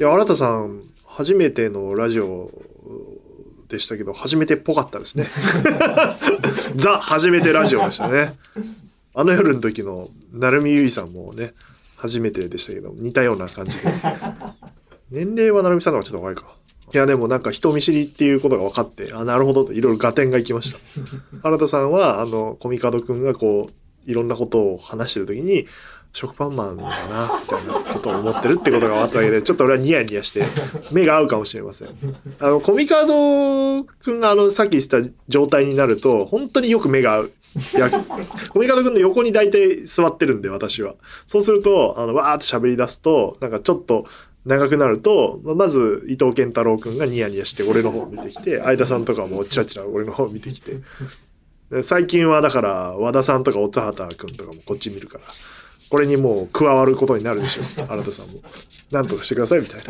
[0.00, 2.50] や新田さん初めてのラジオ
[3.68, 5.26] でしたけど初めてっぽかったですね。
[6.76, 8.34] ザ初めてラジオでしたね。
[9.14, 11.54] あの夜の時の成海結衣さんもね
[11.96, 13.84] 初めてでしたけど似たような感じで。
[15.10, 16.59] 年齢は成海さんの方がちょっと若いか。
[16.92, 20.78] いやでもなんか人見知りっていうことが分かってあなるほどといろいろ合点がいきました。
[21.42, 25.66] 新田さんはあのコミカドくんがこういろんなことを話してる時に
[26.12, 30.44] 食パンマンだなみたいなことを思ってるってことが分かっただけで ちょっと俺はニヤニヤして
[30.90, 31.88] 目が合うかもしれません。
[32.40, 37.32] あのコミカドくんがあのさっき言ってた状態になると本当によく目が合う。
[37.76, 37.90] いや
[38.50, 40.94] コミカドくんの横に大体座ってるんで私は。
[41.26, 44.04] そうするとあのわーって喋り出すとなんかちょっと
[44.44, 50.78] 長くなるとまず伊藤健太郎くんがニヤニヤして俺の方を見てきて相田さんとかもチラチラ俺の方を見てきて。
[51.82, 55.24] 最近はだから和田さんとか乙畑くんとかもこっち見るから
[55.88, 57.62] これにもう加わることになるでしょ。
[57.62, 58.40] う新田さんも。
[58.92, 59.82] なんとかしてくださいみたい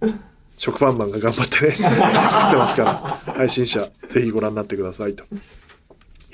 [0.00, 0.14] な。
[0.58, 2.84] 食パンマンが頑張ってね作ってますか
[3.26, 3.34] ら。
[3.34, 5.24] 配信者ぜひご覧になってくださいと。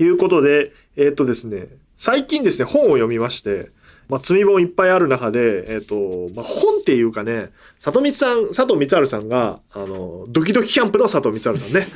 [0.00, 3.70] いうことでえっ、とですね最近ですね本を読みまして
[4.08, 11.86] まあ、積み本いっぱいある中で、えっ、と、まあ、本っていうかね、里光さん、佐藤光晴さんが、あの、ドキドキキャンプの佐藤光晴さんね。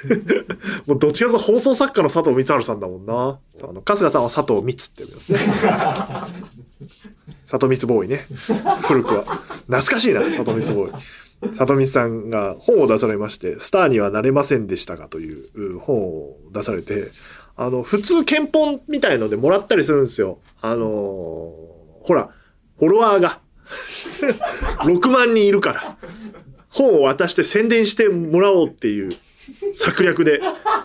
[0.86, 3.38] もうどっちかと放送作家の佐藤光晴さんだもんな。
[3.68, 5.38] あの、春日さんは佐藤光って言うんですね。
[7.44, 8.26] 里光ボーイね。
[8.82, 9.24] 古くは。
[9.66, 10.94] 懐かしいな、里光ボーイ。
[11.42, 17.10] 里光さんが本を出されまして、スターにはなれませんでしたがという本を出されて、
[17.56, 20.38] あの、普通憲本みたいのでもらったりするんですよ。
[20.60, 22.30] あのーほら、
[22.78, 23.40] フォロワーが
[24.84, 25.96] 6万人いるから、
[26.68, 29.16] 本を渡して宣伝してもらおうっていう
[29.74, 30.40] 策略で、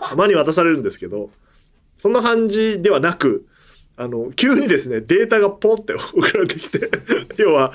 [0.09, 1.29] たまに渡されるんですけど、
[1.97, 3.45] そんな感じではなく、
[4.01, 6.89] あの、急にですね、データがポンって 送られてきて、
[7.37, 7.71] 要は、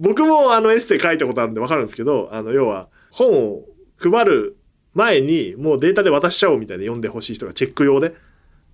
[0.00, 3.64] 僕もあのエッセイ書いたことあるんでわかるんですけど、あの、要は、本を
[3.98, 4.56] 配る
[4.94, 8.14] 前にもうデータで渡しちゃおうみたいな読んでほしい人がチェック用で、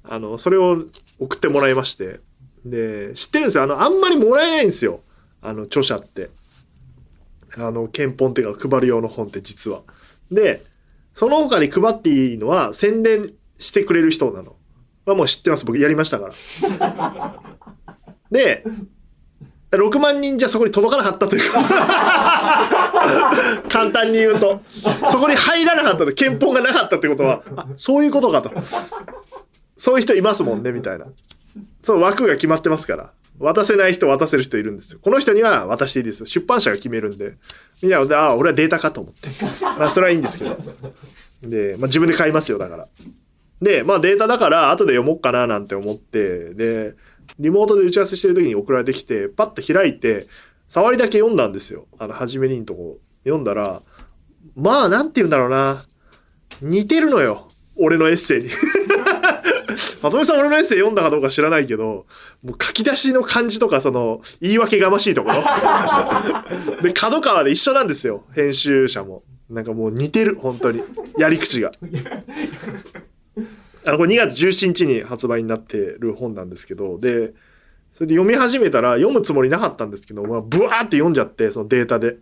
[0.04, 0.84] あの、それを
[1.18, 2.20] 送ってもらいまして、
[2.64, 3.64] で、知ってるんですよ。
[3.64, 5.00] あの、あんまりもらえないんですよ。
[5.42, 6.30] あの、著者って。
[7.58, 9.82] あの、憲本っていうか配る用の本って実は。
[10.30, 10.62] で、
[11.12, 14.54] その他に配っていいのは宣伝してくれる人なの。
[15.06, 15.64] はもう知ってます。
[15.64, 17.40] 僕やりましたから。
[18.30, 18.64] で、
[19.70, 21.52] 6万人じゃそこに届かなかったという。
[21.52, 21.60] か
[23.68, 24.60] 簡単に言うと。
[25.10, 26.12] そこに入らなかったと。
[26.12, 27.42] 憲法がなかったってことは。
[27.56, 28.52] あそういうことかと。
[29.76, 31.06] そういう人いますもんねみたいな。
[31.82, 33.10] そう枠が決まってますから。
[33.38, 35.00] 渡せない人渡せる人いるんですよ。
[35.02, 36.26] この人には渡していいですよ。
[36.26, 37.34] 出版社が決めるんで。
[37.82, 39.28] みんなああ俺はデータかと思って。
[39.60, 40.56] まあそれはいいんですけど。
[41.42, 42.88] で、まあ自分で買いますよ、だから。
[43.64, 46.94] で、まあデータだから後で読もうかななんて思って、で、
[47.40, 50.26] リモートで打ち合わせしてる時に送られてきて、パッと開いて、
[50.68, 51.86] 触りだけ読んだんですよ。
[51.98, 53.82] あの、初めにのとこ読んだら、
[54.54, 55.84] まあ、なんて言うんだろうな。
[56.60, 57.48] 似てるのよ。
[57.76, 58.50] 俺のエッセイに。
[60.02, 62.06] まとめさん俺のエッセイ読んだかどうか知らないけど、
[62.42, 65.42] もう書き出しの感じとか、その、言い訳がましいところ。
[66.82, 68.24] で、角川で一緒なんですよ。
[68.34, 69.22] 編集者も。
[69.50, 70.82] なんかもう似てる、本当に。
[71.18, 71.72] やり口が。
[73.84, 77.34] あの、これ2月17日に発売になってる本なんですけど、で、
[77.94, 82.16] それで読み始めたら読むつもりなかったんですけど、まあ、ブワーって読んじゃって、そのデータで。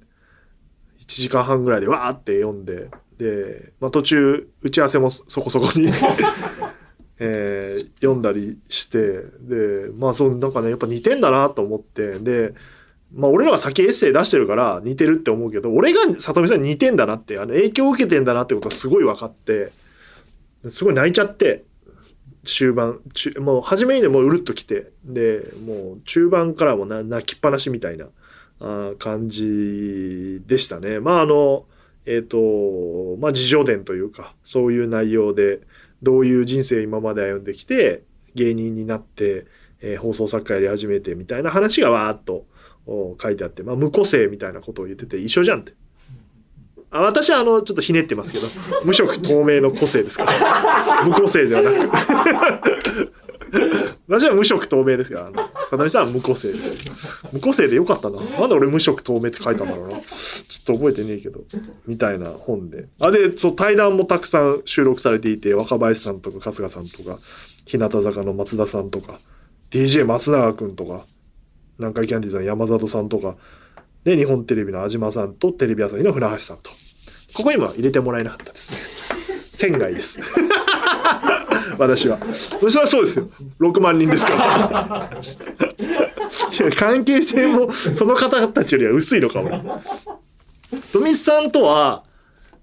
[1.03, 5.88] 1時間半ぐらいでわーって読んで、で、まあ、途中打ち合わせもそこそこに、
[7.18, 12.55] えー読んだりして、で、まあそう、なんかね、やっぱ似てんだなと思って、で、
[13.14, 19.72] まあ俺らが先エッセイ出してるから似てるって思うけど、俺が里見さんに似てんだなって、あの影響を受けてんだなってことがすごい分かって、
[20.68, 21.64] すごい泣いちゃって、
[22.44, 23.01] 終盤、
[23.38, 28.07] もう初めにでもううるっときて、で、もう中盤からも泣きっぱなしみたいな
[28.61, 31.01] あ感じでしたね。
[31.01, 31.66] まああの、
[32.05, 35.61] えっ、と、まあ自叙伝というか、そういう内容で、
[36.03, 38.03] どういう人生を今まで歩んできて、
[38.35, 39.46] 芸人になって、
[39.81, 42.46] えー放送作家やり始めてみたいな話がわーっと
[43.20, 45.75] 書いてあって、まあ無個性みたいなことを言ってて一緒じゃんって。
[46.92, 48.46] あ私はあの、ちょっとひねってますけど、
[48.85, 51.05] 無色透明の個性ですから。
[51.09, 53.12] 無個性ではなく。
[54.09, 56.85] 私は無色透明ですから、あの、さ見さんは無個性です。
[57.33, 58.20] 無個性でよかったな。
[58.20, 59.94] なんで俺無色透明って書いたんだろうな。
[59.94, 61.40] ちょっと覚えてねえけど、
[61.87, 62.88] みたいな本で。
[63.00, 67.18] あ、で、そう、対談もたくさん収録されていて、若林さんとか春日さんとか、
[67.66, 69.18] 日向坂の松田さんとか、
[69.70, 71.07] DJ 松永くんとか、
[71.78, 73.37] 南海キャンディーズの山里さんとか、
[74.05, 76.70] で、日本テレビの安島さんと、テレビ朝日の船橋さんと。
[77.35, 78.79] ここにも入れてもらえなかったですね。
[79.53, 80.18] 仙外です。
[81.79, 82.18] 私は。
[82.35, 83.29] それはそうですよ。
[83.61, 85.11] 6万人ですから。
[86.77, 89.83] 関係性もその方たちよりは薄いのかも。
[90.92, 92.05] 富須さんとは、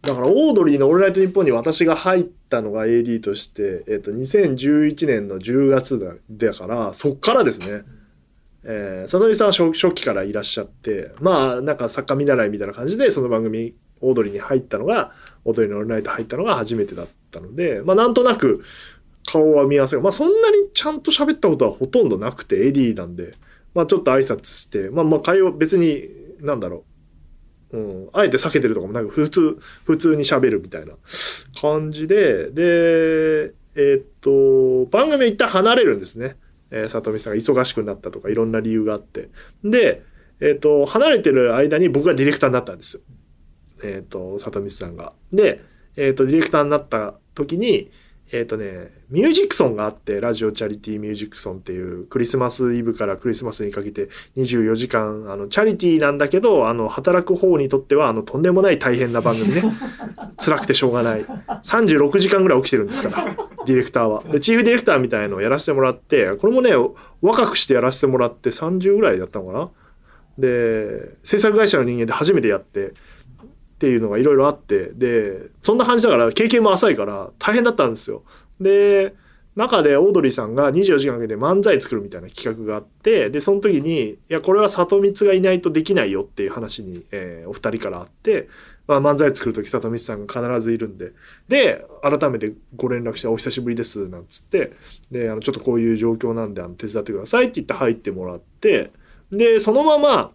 [0.01, 7.83] だからオードリーの「オールナイトニッポン」に私が入ったのが AD として、えっと2011年の10月だだからそっからですね。
[8.63, 15.11] えー、里見さんは初初期からいらっしゃってまあなんか作家見習いみたいな感じでその番組オードリーに入ったのが
[15.45, 18.63] オードリーの「オールナイト」入ったのが初めてだったのでまあなんとなく
[19.25, 23.31] 顔は見合わせがまあそんなにちゃんと喋ったことはほとんどなくて AD なんで。
[23.73, 26.09] まあちょっと挨拶してまあまあ会話別に
[26.41, 26.85] なんだろ
[27.71, 27.77] う。
[27.77, 30.93] うん、あえて避けてるとかもなく普通普通に喋るみたいな
[31.61, 32.49] 感じで。
[32.51, 36.35] でえーっと番組一旦離れるんですね、
[36.71, 39.29] えー、里見さんが忙しくなったとかいろんな理由があって。
[39.63, 40.01] で、
[40.39, 43.03] えっと離れてる間に僕がディレクターになったんですよ。
[43.83, 45.61] えーと里見さんがで、
[45.95, 47.91] えーとディレクターになった時に
[48.31, 59.63] えっ、とね、ミュージックソンがあって、ラジオチャリティーミュージックソンっていう、クリスマスイブからクリスマスにかけて24時間、あの、チャリティーなんだけど、あの、働く方にとっては、あの、とんでもない大変な番組ね。
[60.37, 61.25] 辛くてしょうがない。
[61.25, 64.23] 36時間ぐらい起きてるんですから、ディレクターは。
[64.31, 66.71] で、チーフディレクターみたいのをやらせてもらって、これもね、
[67.21, 69.69] 若くしてやらせてもらって30ぐらいだったのかな。
[70.37, 72.93] で、制作会社の人間で初めてやって、
[73.79, 78.23] っていうのがいろいろあって、で、そんな感じだから、経験も浅いから大変だったんですよ。
[78.59, 79.15] で、
[79.55, 88.49] 中でオードリーさんが24時間かけて漫才作るみたいな企画があって、で、その時に、いや、これは里光がいないとできないよっていう話に、えーお二人からあって、
[88.85, 91.13] まあ、漫才作る時里光さんが必ずいるんで、
[91.47, 94.73] で、改めてご連絡して、お久しぶりです、なんつって、
[95.09, 98.91] で、あの、ちょっとこういう状況なんで、あの、手伝ってくださいって言って入ってもらって、
[99.31, 100.31] で、そのまま、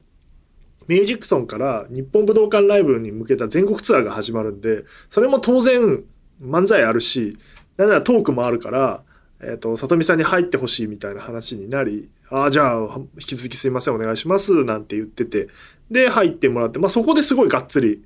[0.88, 6.04] ミュージックソンから日本武道館ライブに向けた全国ツアーが始まるんで、それも当然
[6.42, 7.38] 漫才あるし、
[7.76, 9.02] なんならトークもあるから、
[9.40, 15.48] えっ、と、里見さんに入ってほしいみたいな話になり、ああ、じゃあ、引き続きすいません、お願いします、なんて言ってて、
[15.90, 18.04] で、入ってもらって、まあそこですごいがっつり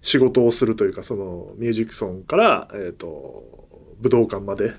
[0.00, 3.68] 仕事をするというか、そのミュージックソンから、えっ、と、
[4.00, 4.72] 武道館まで、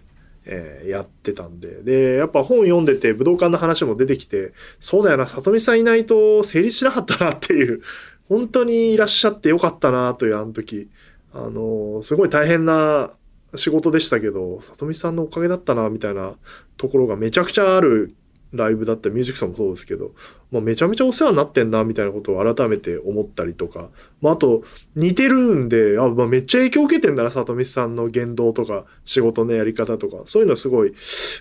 [0.45, 1.83] えーやってたんで。
[1.83, 7.81] で、やっぱ本読んでて武道館の話も出てきて、そうだよな、里見さんいないと成立しなかったなっていう、
[8.27, 10.89] 本当にいらっしゃってよかったなというあの時。
[11.33, 13.11] あの、すごい大変な
[13.55, 16.35] 仕事でしたけど、里見さんのおかげだったなみたいな
[16.77, 18.15] ところがめちゃくちゃある
[18.53, 20.11] ライブだったミュージックソンもそうですけど、
[20.51, 23.89] まあ、めちゃめちゃお世話になってんなみたいなことを改めて思ったりとか、
[24.21, 24.63] まあ、あと
[24.95, 30.93] 似てるんで、あ、まあ、めっちゃ影響を受けてんだな、里見さんの言動とか仕事のやり方とか、そういうのすごい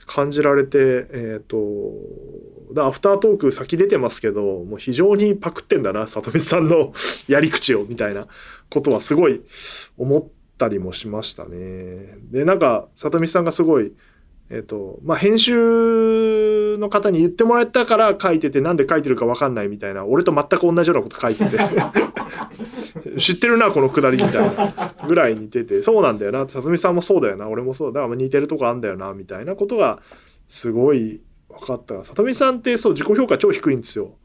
[0.07, 1.59] 感じられて、えっ、と、
[2.73, 6.93] だアフタートーク先出てますけど、もう非常にパクってんだな、里見さんの
[7.27, 8.29] やり口をみたいな。
[8.71, 9.43] ことはすごい
[9.99, 12.17] 思ったりもしましたね。
[12.31, 13.93] で、なんか、里見さんがすごい、
[14.51, 21.59] えっ、と、まあ、編集の方に言ってもらったから書いてて、なんで書いてるかわかんないみたいな、俺と全く同じようなこと書いてて、
[23.17, 24.73] 知ってるな、このくだりみたいな
[25.07, 30.03] ぐらい似てて、そうなんだよな、里見さんもそうだよな、俺もそうだ、だから似てるとこあんだよな、みたいなことが、
[30.49, 32.03] すごい分かった。
[32.03, 34.17] 里見さんってそう、自己評価超低いんですよ。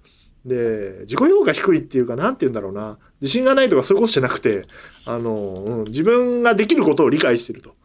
[0.43, 2.97] で、自己評価低いっていうか、なんて言うんだろうな。
[3.21, 4.63] 自信がないとかそういうことじゃなくて、
[5.05, 7.75] あの、うん、自分ができることを理解してると。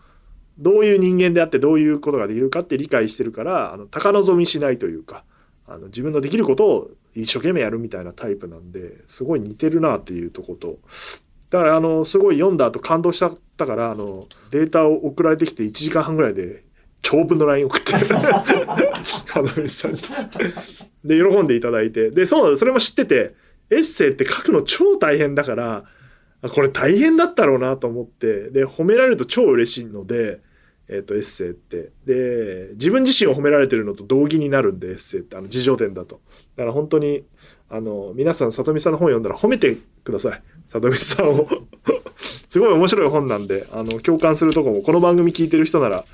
[0.60, 5.24] どういう人間であってどういうことができるかって理解してるから、あの、高望みしないというか、
[5.66, 10.78] あの、自分のできることを一生懸命やるみたいなタイプなんで、すごい似てるなっていうとこと。
[11.50, 16.62] だから、あの、すごい読んだ後感動しちゃったから、あの、データを送られてきて1時間半ぐらいで、
[17.02, 17.92] 長文の LINE 送って、
[19.34, 20.00] 門口さんに。
[21.04, 22.10] で、喜んでいただいて。
[22.10, 23.34] で、そう、それも知ってて、
[23.70, 25.84] エッセイって書くの超大変だから、
[26.42, 30.40] これ大変だったろうなと思って、で、褒められると超嬉しいので、
[30.92, 31.92] えっ、と、エッセイって。
[32.04, 36.20] で、自分自身を褒められてるのと同義になるんで、エッセイって、あの、自叙伝だと。
[36.56, 37.24] だから本当に、
[37.68, 40.42] あの、皆さん、里見さんの本読んだら褒めてください。
[40.66, 41.48] 里見さんを。
[42.48, 46.04] すごい面白い本なんで、あの、共感するとこも、この番組聞いてる人なら、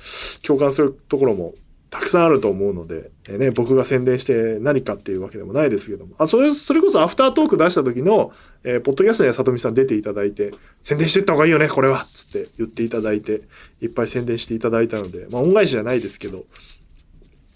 [0.43, 1.55] 共感するところも
[1.89, 6.15] たくさんあると思うので、えーね、僕が宣伝して何かっていうわけでもないですけども。
[6.17, 8.31] あ、それ、それこそアフタートーク出した時の、
[8.63, 13.41] えーポッドキャストには里見さん出ていただいて、宣伝していった方がいいよね、これはつって言っていただいて、
[13.81, 16.45] いっぱい宣伝していただいたので、まあ、恩返しじゃないですけど、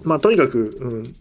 [0.03, 1.15] まあ、とにかく、うん、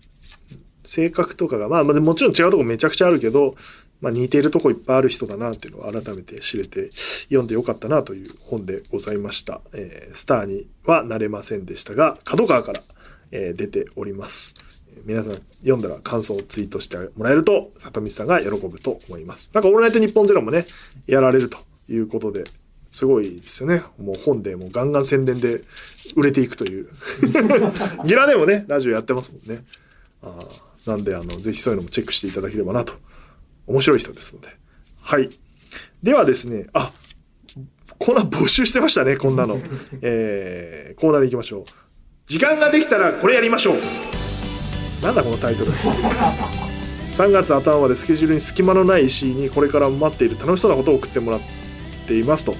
[0.84, 3.54] 性格とかが、まあ、まあもちろん違うとこめちゃくちゃあるけど、
[4.00, 6.90] まあ、似てるとこいっぱいある人だなっていうのを改めて知れて
[7.24, 9.60] 読んでよかったなという本でございました。
[9.72, 12.82] えースターにはなれませんでしたが、角川から、
[13.30, 14.54] えー出ております。
[15.04, 19.50] 皆さん読んだら感想をツイートしてもらえると、里見さんが喜ぶと思います。
[19.54, 20.66] なんか、オールナイトニッポンゼロもね、
[21.06, 22.44] やられるということで、
[22.90, 23.82] すごいですよね。
[23.98, 25.62] もう本でもうガンガン宣伝で
[26.16, 26.88] 売れていくという。
[28.04, 29.64] ギラでもね、ラジオやってますもんね。
[30.22, 30.48] あ
[30.86, 32.94] なんで、あの、ぜひそういうのもチェックしていただければなと。
[33.66, 34.48] 面白い人ですので。
[35.00, 35.30] はい。
[36.02, 36.92] ではですね、あ、
[37.98, 39.60] コーナー募集してましたね、こんなの。
[40.02, 41.64] えー、コーナーに行きましょう。
[42.30, 43.76] 時間ができたらこれやりましょう。
[45.02, 45.72] なんだこのタイトル。
[45.72, 51.40] 3月頭までスケジュールに隙間のない石井にこれから待っている楽しそうなことを送ってもらっ
[52.06, 52.52] ていますと。
[52.52, 52.56] い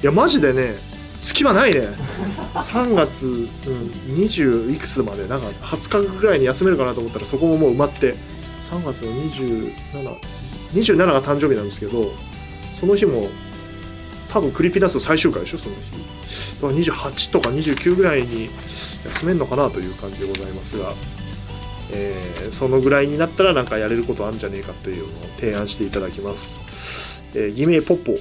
[0.00, 0.72] や、マジでね、
[1.20, 1.88] 隙間ないね。
[2.54, 3.44] 3月、うん、
[4.24, 8.14] 20いくつまで、なんか20日ぐらいに休めるかなと思ったらそこももう埋まって、
[8.70, 10.16] 3月の27、
[10.72, 12.10] 27が誕生日なんですけど、
[12.74, 13.28] その日も
[14.32, 15.80] 多分クリピナスの最終回でしょ、その日。
[16.62, 18.48] だから28とか29ぐらいに
[19.06, 20.92] 休めるのかなという感じでございますが、
[21.92, 27.22] えーそのぐらいになったらなんかやれることあるんじゃねえかというのを提案していただきます。
[27.34, 28.12] えー偽名ポッポ。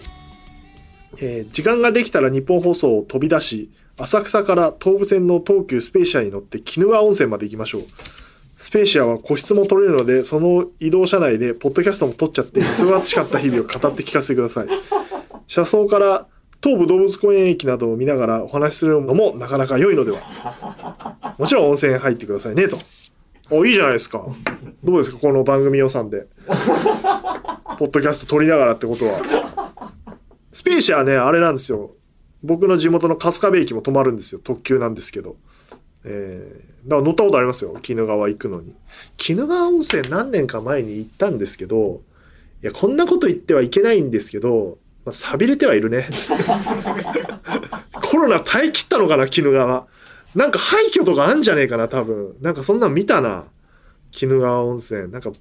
[1.22, 7.82] えー時間ができたら日本放送を飛び出し、浅草から東武線の東急スペーシアに乗って鬼怒川温泉まで行きましょう。
[8.58, 14.67] スペーシアは個室も取れるので、その移動車内でポッドキャストも撮っちゃって、忙しかった日々を語って聞かせてください。
[15.49, 16.27] 車窓から
[16.62, 21.35] 東武動物公園駅などを見ながらお話しするのもなかなか良いのでは。
[21.39, 22.77] もちろん温泉入ってくださいね、と。
[23.49, 24.23] お、いいじゃないですか。
[24.83, 26.27] どうですか、この番組予算で。
[27.79, 29.91] ポッドキャスト撮りながらってことは。
[30.53, 31.95] スペーシアね、あれなんですよ。
[32.43, 34.41] 僕の地元の春日部駅も止まるんですよ。
[34.43, 35.38] 特急なんですけど。
[36.03, 37.71] えー、だから乗ったことありますよ。
[37.71, 38.75] 鬼怒川行くのに。
[39.27, 42.03] 鬼怒川温泉何年か前に行ったんですけど、
[42.62, 46.09] いや、こんなこと言ってはいけないんですけど、まあ、錆びれてはいるね。
[47.91, 49.88] コロナ耐え切ったのかな、鬼怒川。
[50.35, 52.35] なんか廃墟とかあんじゃねえかな、多分。
[52.41, 53.45] なんかそんなん見たな。
[54.21, 55.12] 鬼怒川温泉。
[55.12, 55.31] なんか、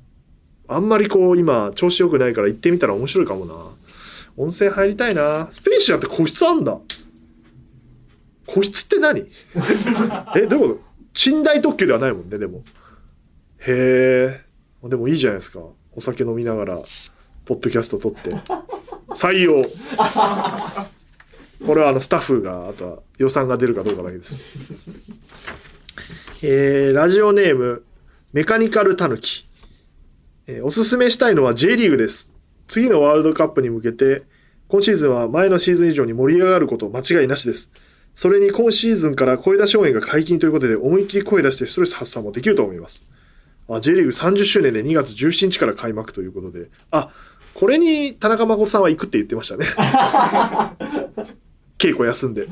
[0.68, 3.54] あんまりこう、今、調子良くないから行ってみたら面白いかもな。
[4.36, 5.48] 温泉入りたいな。
[5.50, 6.78] スペーシアって個室あんだ。
[8.46, 9.26] 個室って何？
[10.36, 10.80] え、どういうこ
[11.14, 11.30] と？
[11.30, 12.62] 寝台特急ではないもんね、でも。
[13.58, 14.40] へ
[14.84, 14.88] え。
[14.88, 15.60] でもいいじゃないですか。
[15.94, 16.82] お酒飲みながら、
[17.44, 18.30] ポッドキャスト撮って。
[19.08, 19.64] 採用。
[21.66, 24.44] これはあのスタッフが、あとは予算が出るかどうかだけです。
[26.42, 27.82] えー、ラジオネーム、
[28.32, 29.46] メカニカルタヌキ。
[30.46, 32.30] えーおすすめしたいのは J リーグです。
[32.68, 34.22] 次のワールドカップに向けて、
[34.68, 37.70] 今シーズンは前のシーズン以上に盛り上がること間違いなしです。
[38.14, 43.06] それに今シーズンから声出し応援が解禁ということで思いっきり声出してストレス発散もできると思います。
[43.68, 47.10] あ J リーグ30周年で2月17日から開幕ということで、あ、
[47.58, 49.66] これに田中誠さんは行くって言ってましたね。
[51.76, 52.46] 稽古休んで。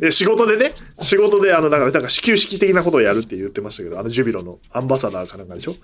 [0.00, 0.72] え仕事でね、
[1.02, 5.74] 仕事であの、だから、なんか始球式的なことをやるって言ってましたけど、あのジュビロのアンバサダーかなんかでしょ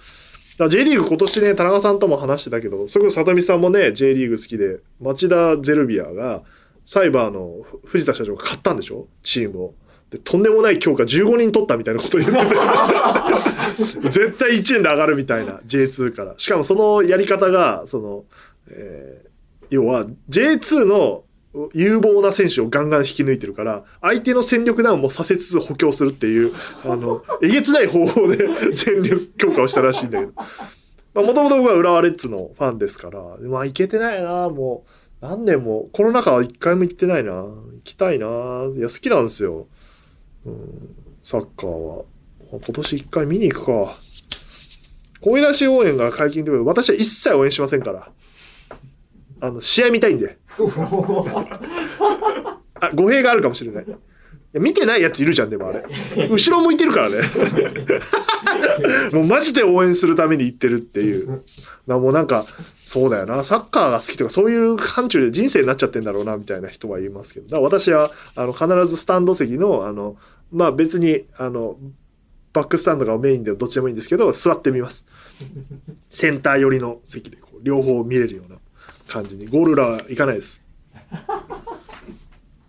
[0.56, 6.42] ら J リーグ今年ね、田中さんとも話してたけど、それこそ里見さんもね、J リーグ好きで、町田ゼルビアが、
[6.86, 9.08] サイバーの藤田社長が買ったんでしょ？
[9.22, 9.74] チームを。
[10.10, 16.34] で、とんでもない強化15人取ったみたいなこと言ってて、 絶対1年で上がるみたいな、J2 から。
[16.36, 18.24] しかもそのやり方が、その、
[18.68, 19.30] えー
[19.70, 21.24] 要は J2 の
[21.72, 26.52] 有望な選手をガンガン引き抜いてるから、相手の戦力ダウンもさせつつ補強するっていう、
[26.84, 30.32] あの、えげつない方法で 戦力強化をしたらしいんだけど。
[31.12, 35.26] まあ、もともと僕は浦和レッズのファンですから、まあ、行けてないな、もう。
[35.26, 37.32] 何年も、コロナ禍は一回も行ってないな。
[37.32, 38.26] 行きたいな。
[38.26, 39.66] いや、好きなんですよ。
[40.46, 42.04] うん、サッカーは。
[42.50, 43.94] 今年一回見に行くか。
[45.20, 48.10] 声出し応援が解禁ということで、私は一切応援しませんから。
[49.40, 50.38] あの、試合見たいんで。
[52.80, 53.86] あ、語弊があるかもしれない。
[54.52, 55.84] いや見てないやついるじゃん、でもあれ。
[56.28, 57.22] 後ろ向いてるからね。
[59.12, 61.42] もうマジで応援するために行ってるっていう。
[61.86, 62.46] なもうなんか、
[62.84, 63.44] そうだよな。
[63.44, 67.46] サッカーが好きとかそういう範疇で人生になっちゃってんだろうな、みたいな人は言いますけど。
[67.46, 70.16] だから私は、あの、必ずスタンド席の、あの、
[70.50, 71.76] まあ別に、あの、
[72.52, 75.06] バックスタンドがメインでどっちでもいいんですけど、座ってみます。
[76.10, 78.58] センター寄りの席でこう両方見れるような
[79.06, 79.46] 感じに。
[79.46, 80.64] ゴール裏は行かないです。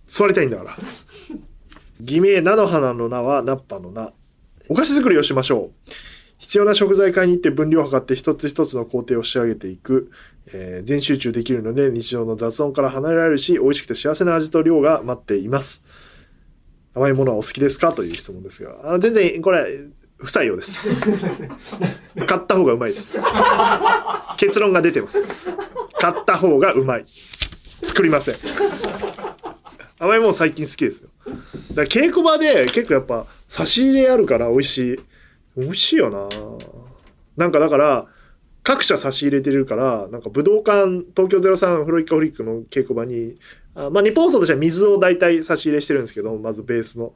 [0.07, 0.77] 座りたいんだから。
[2.01, 4.11] 偽名菜の花の名はナッパの名。
[4.69, 5.91] お菓子作りをしましょう。
[6.39, 10.11] 必要な食材買いに行って分量を測って一つ一つの工程を仕上げていく。
[10.53, 15.83] えー全集中できるので日常の雑音から離れられるし、美味しくて幸せな味と量が待っています。
[16.95, 17.93] 甘いものはお好きですか？
[17.93, 19.81] という質問ですが、あの全然これ
[20.17, 20.79] 不採用です。
[22.25, 23.13] 買った方がうまいです。
[24.37, 25.23] 結論が出てます。
[25.99, 27.05] 買った方がうまい。
[27.05, 28.35] 作りません。
[29.99, 31.09] 甘いもの最近好きですよ。
[31.73, 34.99] だ稽古場で結構やっぱ差し入れあるから美味しい。
[35.57, 36.29] 美味しいよな
[37.35, 38.07] なんかだから、
[38.63, 43.35] 各社差し入れてるから、なんか武道館、東京03フロイカフリックの稽古場に、
[43.73, 47.13] あまあ日本放送としては水を大体差し入れしてるんですけど、まずベースの。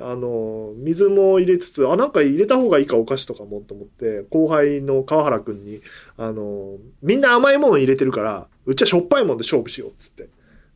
[0.00, 5.80] あの、水も入れつつ、あ、なんか入れた方がいいかお菓子とかもと思って、後輩の川原くんに、
[6.16, 10.28] あの、みんな甘いもの入れてるから、うちはしょっぱいもんで勝負しようっつって。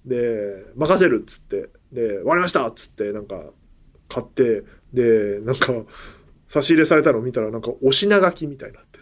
[0.05, 1.69] で、任せるっつって。
[1.93, 3.41] で、わかりましたっつって、なんか、
[4.09, 5.73] 買って、で、なんか、
[6.49, 8.99] 差し入れされたのを見たら、なんか、お品書きみたいになって。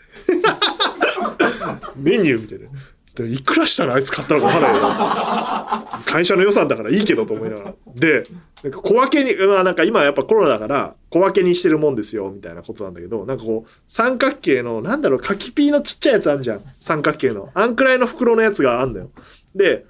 [1.97, 2.69] メニューみたいな。
[3.15, 7.75] でいくらしたらあいつ買ったのかわからないけど会社の予算だからいいけどと思いながら。
[7.95, 8.25] で、
[8.63, 16.61] なんか小分けに、まあなんか今やっぱコロナだから小分けにしてるもんですよ、みたいなことなんだけど、なんかこう、三角形の、なんだろう、柿ピーのちっちゃいやつあんじゃん。
[16.79, 17.51] 三角形の。
[17.55, 19.11] あんくらいの袋のやつがあんだよ。
[19.55, 19.87] で、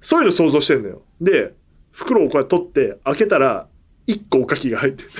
[0.00, 1.02] そういうの想像してんだよ。
[1.20, 1.54] で、
[1.92, 3.66] 袋をこうやって取って、開けたら、
[4.06, 5.10] 一個おかきが入ってる。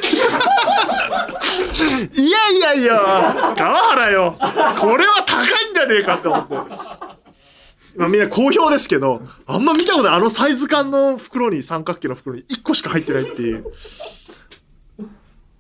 [2.15, 4.37] いやいやいや、川原よ。
[4.79, 6.55] これは高いんじゃねえかって思って。
[7.97, 10.15] まあみんな好評ですけど、あんま見たことない。
[10.15, 13.65] あのサイズ感の袋に、三角形の袋に1個しか入ってないっていう。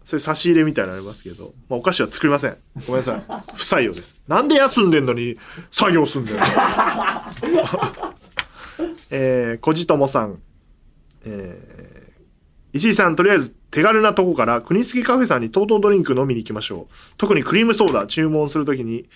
[0.04, 2.56] そういう差し入れみたいなのありますけど、まあお菓子は作りません。
[2.86, 3.22] ごめんなさい。
[3.54, 4.16] 不採用です。
[4.28, 5.36] なんで休んでんのに
[5.70, 6.38] 作業すんだよ。
[9.10, 10.40] えー、こじともさん。
[11.24, 12.08] えー
[12.72, 16.94] 石井さん、とりあえず手軽なとこから国付カフェさんにトートドリンク飲みに行きましょう。
[17.16, 19.08] 特にクリームソーダ注文するときに、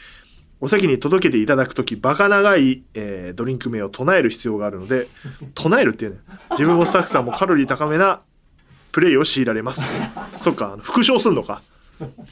[0.60, 5.08] お席に届けていただくとき、バカ長い、えードリンク名を唱える必要があるので、
[5.54, 6.18] 唱えるっていうね、
[6.52, 8.22] 自分もスタッフさんもカロリー高めな
[8.90, 9.82] プレイを強いられます。
[10.40, 11.62] そっか、復唱すんのか。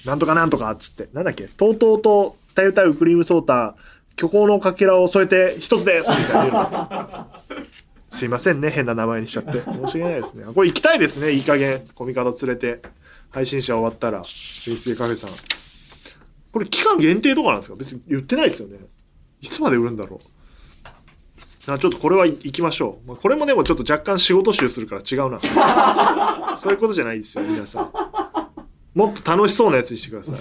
[0.05, 1.09] なんとかなんとかっつって。
[1.13, 3.77] なんだっけ、とうとうと、たゆたゆクリームソーダ、
[4.19, 7.29] 虚構のかけらを添えて一つですみたいな。
[8.11, 9.63] すいませんね、変な名前にしちゃって。
[9.63, 10.45] 申し訳ないですね。
[10.55, 11.81] これ行きたいですね、いい加減。
[11.95, 12.83] コミカド連れて。
[13.31, 15.31] 配信者終わったら、ベースでカフェさん。
[16.53, 17.77] これ期間限定とかなんですか？
[17.77, 18.79] 別に言ってないですよね。
[19.41, 20.19] いつまで売るんだろ
[21.69, 21.71] う。
[21.71, 23.09] あちょっとこれは行きましょう。
[23.09, 25.39] まあ、これもでもちょっと若干仕事集するから違うな。
[26.59, 27.91] そういうことじゃないですよ、皆さん。
[28.95, 30.37] もっと楽しそうなやつにしてください。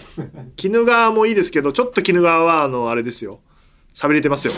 [0.65, 3.41] 鬼怒川もいいですけど、ちょっと鬼怒川は、あの、あれですよ。
[3.99, 4.53] 喋れてますよ。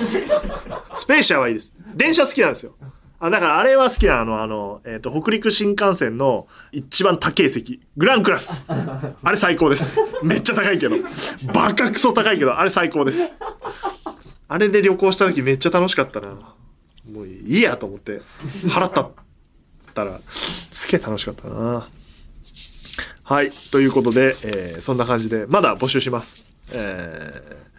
[0.95, 1.73] スペーシアはいいです。
[1.95, 2.75] 電車好きなんですよ。
[3.19, 7.81] あ、だからあれは好きなあの、あの、えっ、と、北陸新幹線の一番高い席。
[7.97, 8.63] グランクラス。
[8.67, 9.95] あれ最高です。
[10.21, 10.95] めっちゃ高いけど。
[11.53, 13.31] バカクソ高いけど、あれ最高です。
[14.47, 16.27] あれで旅行した時めっちゃ楽しかったな。
[17.11, 18.21] もういいやと思って。
[18.67, 19.11] 払ったっ
[19.93, 20.19] たら、
[20.69, 21.87] すげえ楽しかったな。
[23.23, 23.49] はい。
[23.71, 26.45] ということで、えーそんな感じで、まだ募集します。
[26.73, 27.70] えー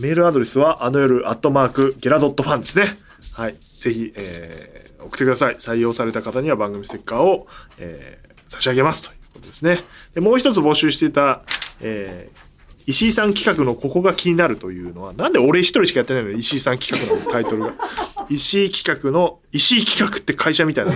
[0.00, 2.98] メールアドレスは、あの夜、アットマーク、ゲラドットファンですね。
[3.34, 3.56] はい。
[3.80, 5.56] ぜひ、えー送ってください。
[5.56, 7.46] 採用された方には番組ステッカーを、
[7.78, 9.80] えー差し上げますということですね。
[10.14, 11.42] でもう一つ募集していた、
[11.80, 12.44] えー
[12.86, 17.72] 石井さん企画のここが気になるというのは、なんで俺一人しかやってないのに石井さん企画のタイトルが。
[18.28, 20.92] 石井企画の、石井企画って会社みたいな。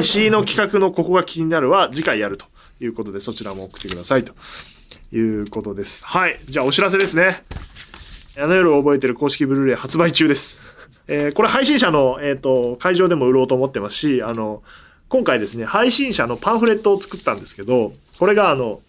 [0.00, 2.46] 石井の企画のここが気になるは次回やると
[2.80, 4.34] いうことで、そちらも送ってくださいと
[5.12, 6.04] いうことです。
[6.04, 6.40] はい。
[6.48, 7.44] じゃあお知らせですね。
[8.40, 10.60] あの夜を覚えてる公式ブルーレイ発売中です。
[11.08, 14.62] えーこれ配信者の、えっ、と、会場でも売ろうと思ってますし、あの、
[15.08, 18.80] 今回ですね、配信者のパンフレットを作ったんですけど、これがあの、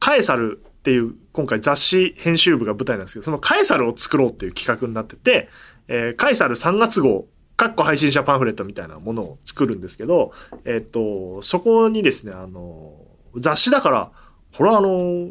[0.00, 5.48] カエサルっていう、今回雑誌編集部が舞台なんですけど、そのカエサルを作ろうっていう企画になってて、
[5.88, 7.26] えーカエサル3月号、
[7.56, 10.32] かっこ配信者パンフレットみたいなものを作るんですけど、
[10.66, 12.92] えっ、と、そこにですね、あの、
[13.38, 14.10] 雑誌だから、
[14.54, 15.30] これはあの、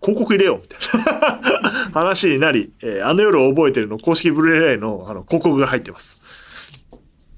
[0.00, 0.80] 広告入れようみたい
[1.20, 6.20] な話になり、 えーあの夜を覚えてるの公式ブルーレイのあの広告が入ってます。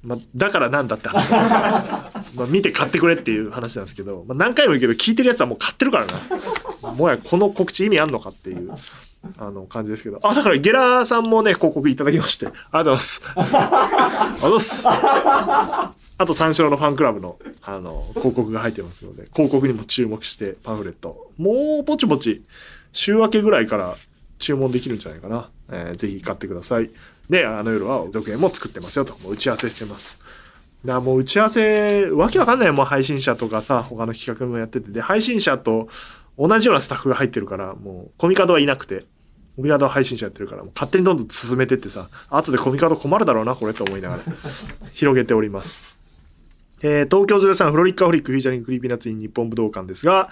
[0.03, 6.93] まあ、だからなんだって話なんですけど、 まあ、見て買ってくれっていう話なんですけど、まあ、何回も言うけど聞いてるやつはもう買ってるからな。
[6.95, 8.73] もはやこの告知意味あんのかっていう、
[9.37, 10.21] あの感じですけど。
[10.23, 13.23] あ、だからゲラーさんもね、広告いただきまして、ありがとうございます。
[13.35, 14.89] ありがとうございます。
[16.21, 21.31] あと三四郎のファンクラブの、あの、広告が入ってますので、広告にも注目してパンフレット。
[21.37, 22.43] もうぼちぼち、
[22.93, 23.95] 週明けぐらいから
[24.39, 25.51] 注文できるんじゃないかな。
[25.71, 26.91] えーぜひ買ってください。
[27.29, 30.19] で、あの夜は続編も作ってますよと、もう打ち合わせしてます。
[30.85, 34.91] だもう打ち合わせ、わけわかんないもう配信者とかさ、他の企画もやってて。
[34.91, 35.89] で、配信者と
[36.39, 39.05] 同じようなスタッフが入ってるから、もうコミカドはいなくて、
[39.57, 44.23] コミカドは配信者やってるから、もう勝手にどんどん進めてってさ、後でコミカド困るだろうな、これと思いながら、
[44.93, 45.97] 広げております。
[46.83, 50.31] えー東京03 FROLIC A HOLIC featuring Creepy Nuts in 日本武道館ですが、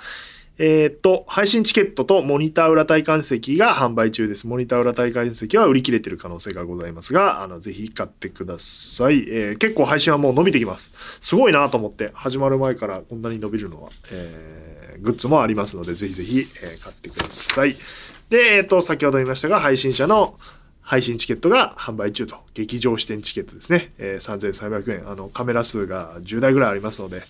[0.58, 4.46] えーっと、配信チケットとモニター裏体感席が販売中です。
[4.46, 9.26] モニター裏体感席は売り切れてる可能性がございますが、あの、ぜひ買ってください。
[9.28, 10.92] えー結構配信はもう伸びてきます。
[11.20, 17.76] すごいなと思って、始まる前からこんなに伸びるのは、えーグッズもありますので、ぜひぜひ、えー買ってください。
[18.28, 20.38] で、えーと、先ほど言いましたが、配信者の
[20.82, 22.36] 配信チケットが販売中と。
[22.54, 23.92] 劇場視点チケットですね。
[23.98, 25.08] えー3300円。
[25.10, 27.22] あの、カメラ数が10台ぐらいありますので、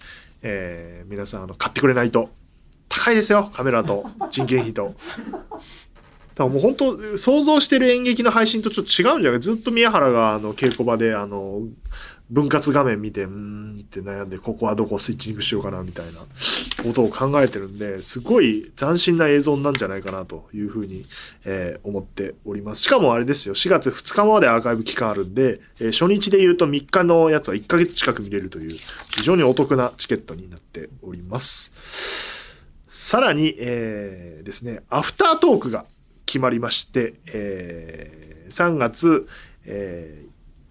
[0.42, 2.30] えー皆さん、あの、買ってくれないと。
[2.88, 3.50] 高いですよ。
[3.52, 4.94] カメラと人件費と。
[6.34, 9.40] だからもう本当、想像してる演劇の配信とちょっと違うんじゃない？
[9.40, 11.62] ずっと宮原が、あの、稽古場で、あの、
[12.30, 16.20] 分割画面見て、うーんって悩んで、ここはどこスイッチングしようかな、みたいな
[16.82, 21.04] ことを考えてるんで、すごい斬新な映像なんじゃないかな、というふうに、
[21.44, 22.82] えー思っております。
[22.82, 31.72] しかもあれですよ、4月2日までアーカイブ期間あるんで、えー初日で言うと3日のやつは1ヶ月近く見れるという、非常にお得なチケットになっております。
[32.88, 35.84] さらに、えーですね、アフタートークが
[36.24, 39.26] 決まりまして、えー3月、
[39.64, 40.24] え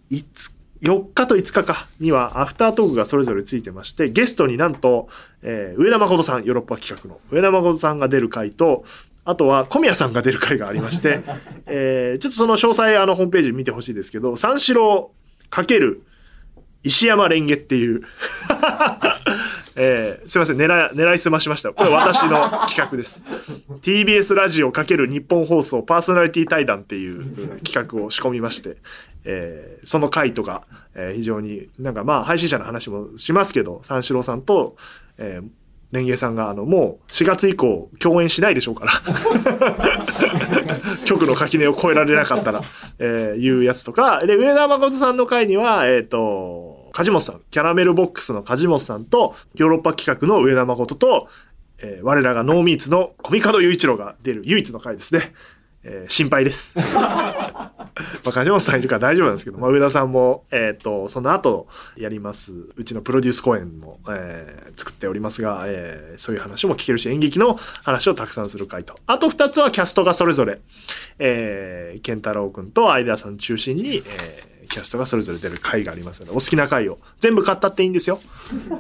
[0.10, 0.55] ー、5
[0.86, 5.10] 4日と5日かにはアフタートークがそれぞれついてまして、ゲストになんと、
[5.42, 8.86] えー上田誠さん、ヨーロッパ企画の上田誠さんが出る回と、
[9.26, 11.22] あとは小宮さんが出る回がありまして、
[11.66, 15.12] えーちょっとその詳細あのホームページ見てほしいですけど、三四郎
[15.50, 16.04] かける
[16.84, 18.02] 石山レンゲっていう、
[19.76, 21.74] えーすいません、狙い、狙いすましました。
[21.74, 23.22] これ私の企画です。
[23.82, 28.78] TBS ラジオ×日本放送パーソナリティ対談っていう企画を仕込みまして、
[29.26, 30.64] えーその回とか、
[30.96, 34.78] えー非常になんかまあ配信者の話もしますけど、三四郎さんと、
[35.18, 35.48] えー
[35.92, 38.92] レンゲさんがあのもう4月以降共演しないでしょうから。
[41.06, 42.62] 局の垣根を越えられなかったら、
[43.00, 51.28] えーいうやつとか、で、上田誠さんの回には、えっ、と、梶本さん、キャラメルボックスの梶本さんと、ヨーロッパ企画の上田誠と、
[51.80, 55.34] えー我らがノーミーツのコミカド雄一郎が出る唯一の回ですね。
[55.84, 56.74] えー心配です。
[56.80, 57.74] ま
[58.24, 61.68] あ、梶本さんいるから大丈夫なんですけど、まあ、上田さんも、えっ、と、その後
[61.98, 68.96] やります、うちのプロデュース公演も、えー作っておりますが、えーそういう話も聞けるし、演劇の話をたくさんする回と。
[69.06, 70.62] あと二つはキャストがそれぞれ、
[71.20, 78.20] えー、健太郎くんと相田さん中心に、えーキャストがそれぞれ出る回がありますので、お好きな回を全部買ったっていいんですよ。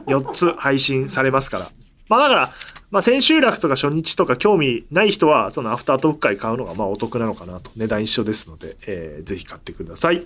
[0.08, 1.70] 4つ配信されますから。
[2.08, 2.54] まあだから、
[2.92, 7.72] まあ千秋楽とか初日とか興味ない人は、そのアフタートーク会買うのがまあお得なのかなと。
[7.76, 10.24] 値段一緒ですので、えーぜひ買ってください。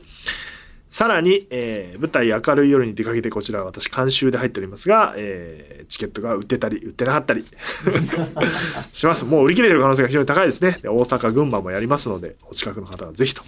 [0.89, 7.45] さらに、えー舞台明るい夜に出かけてこちらは私監修で入っておりますが、えーチケットが売ってたり、売ってなかったり
[8.93, 9.23] します。
[9.25, 10.79] もう売り切れてる可能性が非常に高いですね。
[10.81, 13.43] で大阪、群馬もやりますので、お近くの方はぜひと。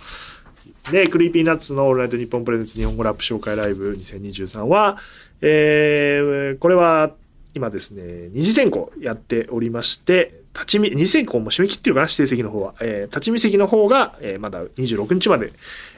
[0.90, 4.98] で、 Creepy Nuts のオールナイトニッポン presents 日本語ラップ紹介ライブ2023は、
[5.42, 7.12] えー、これは
[7.54, 12.76] 今ですね、二次選考やっておりまして、立ち見、二次選考も締め切ってるかな、指定席の方は。
[12.82, 15.54] えー、立ち見席の方が、えーまだ26日まで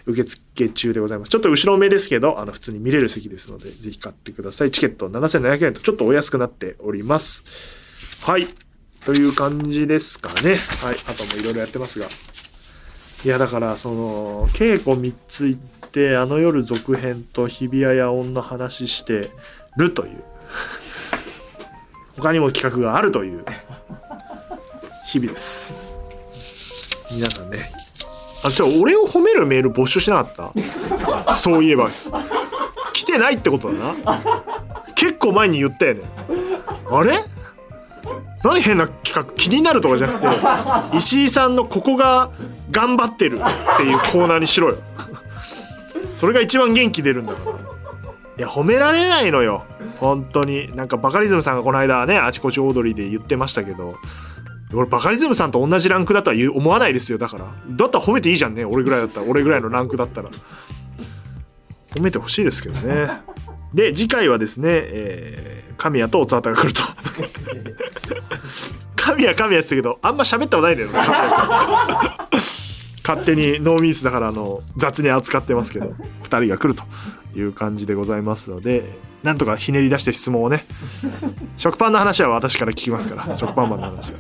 [0.06, 1.30] 受付中でございます。
[1.30, 4.72] ちょっと後ろ目ですけど、あの、普通に見れる席ですので、ぜひ買ってください。
[4.72, 7.44] チケット7700円とちょっとお安くなっております。
[8.22, 8.48] はい。
[9.06, 10.56] という感じですかね。
[10.82, 10.98] はい。
[11.08, 12.08] あともいろいろやってますが。
[13.26, 19.30] いや、だから、その、稽古3つ行って、あの夜続編と日比谷野音の話して
[19.78, 20.24] るという。
[22.18, 23.44] 他にも企画があるという
[25.08, 25.76] 日々です。
[27.12, 27.60] 皆さんね。
[28.44, 30.54] あ、ちょ、俺を褒めるメール募集しなかっ
[31.26, 31.34] た？
[31.34, 31.90] そういえば。
[32.92, 34.22] 来てないってことだな。
[34.96, 36.02] 結構前に言ったよね。
[36.92, 37.24] あれ？
[38.44, 42.30] 何変な企画気になるとかじゃなくて 石井さんのここが
[42.72, 44.78] 頑張ってるっていうコーナーにしろよ。
[46.14, 47.34] それが一番元気出るんだ。
[47.34, 47.56] から
[48.38, 49.64] いや褒められないのよ。
[49.98, 50.76] 本当に。
[50.76, 53.96] なんかバカリズムさんがこの間ねあちこちオードリーで言ってましたけど。
[54.76, 57.18] 俺バカリズムさんと同じランクだとは思わないですよ。
[57.20, 57.46] だから。
[57.70, 58.66] だったら褒めていいじゃんね。
[58.66, 59.28] 俺ぐらいだったら。
[59.28, 60.30] 俺ぐらいのランクだったら。
[61.96, 63.22] 褒めてほしいですけどね。
[63.74, 66.82] で次回はですね、えー神谷とおつわたが来ると
[69.14, 70.90] 神谷神谷ってたけどあんま喋ったことないんだよ。
[70.90, 71.00] ね
[73.06, 75.94] 勝手にノーミースだからあの雑に扱ってますけど
[76.24, 76.84] 2人が来ると
[77.38, 80.66] いう感じでございますのでなんとかひねり出して質問をね。
[81.58, 84.20] 食パンの話は私から聞きますから食パンマンの話は。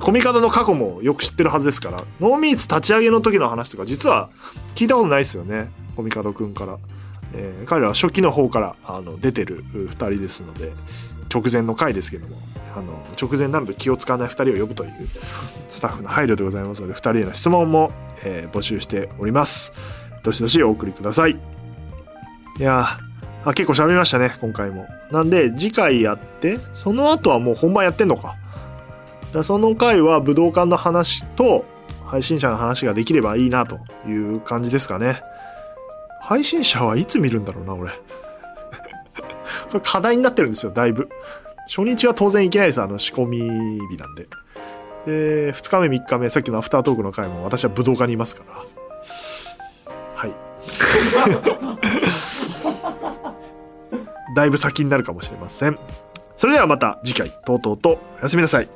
[0.00, 4.30] コミカドの過去もよく知ってるはずですからノーミーツ立ち上げの時の話とか実は
[4.76, 5.70] 聞いたことないですよね。
[5.96, 6.78] コミカドくんから、
[7.34, 10.72] えー彼らは初期の方からあの出てる2人ですので。
[11.32, 12.36] 直前の回ですけども
[12.76, 14.92] あの直前になると気を使わない2人を呼ぶという
[15.68, 17.92] スタッフの配慮でございますので2人への質問も、
[18.24, 19.72] えー募集しております。
[20.22, 21.32] どしどしお送りください。
[21.32, 21.36] い
[22.62, 22.98] や
[23.44, 24.86] あ結構喋りましたね今回も。
[25.10, 28.36] なんで次回やってその後はもう本番やってんのか。
[29.32, 31.64] だその回は武道館の話と
[32.06, 35.22] 配信者の話ができればいいなという感じですかね。
[36.20, 37.90] 配信者はいつ見るんだろうな俺。
[39.72, 41.08] これ課題になってるんですよだいぶ。
[41.66, 43.38] 初日は当然いけないですあの仕込み
[43.88, 44.28] 日なんで。
[45.06, 48.54] で2日目3日目さっきのアフタートークの回も私は武道館にいますから。
[50.14, 50.34] はい。
[54.36, 55.78] だいぶ先になるかもしれません。
[56.36, 58.68] それではまた次回とうとうとおやすみなさい。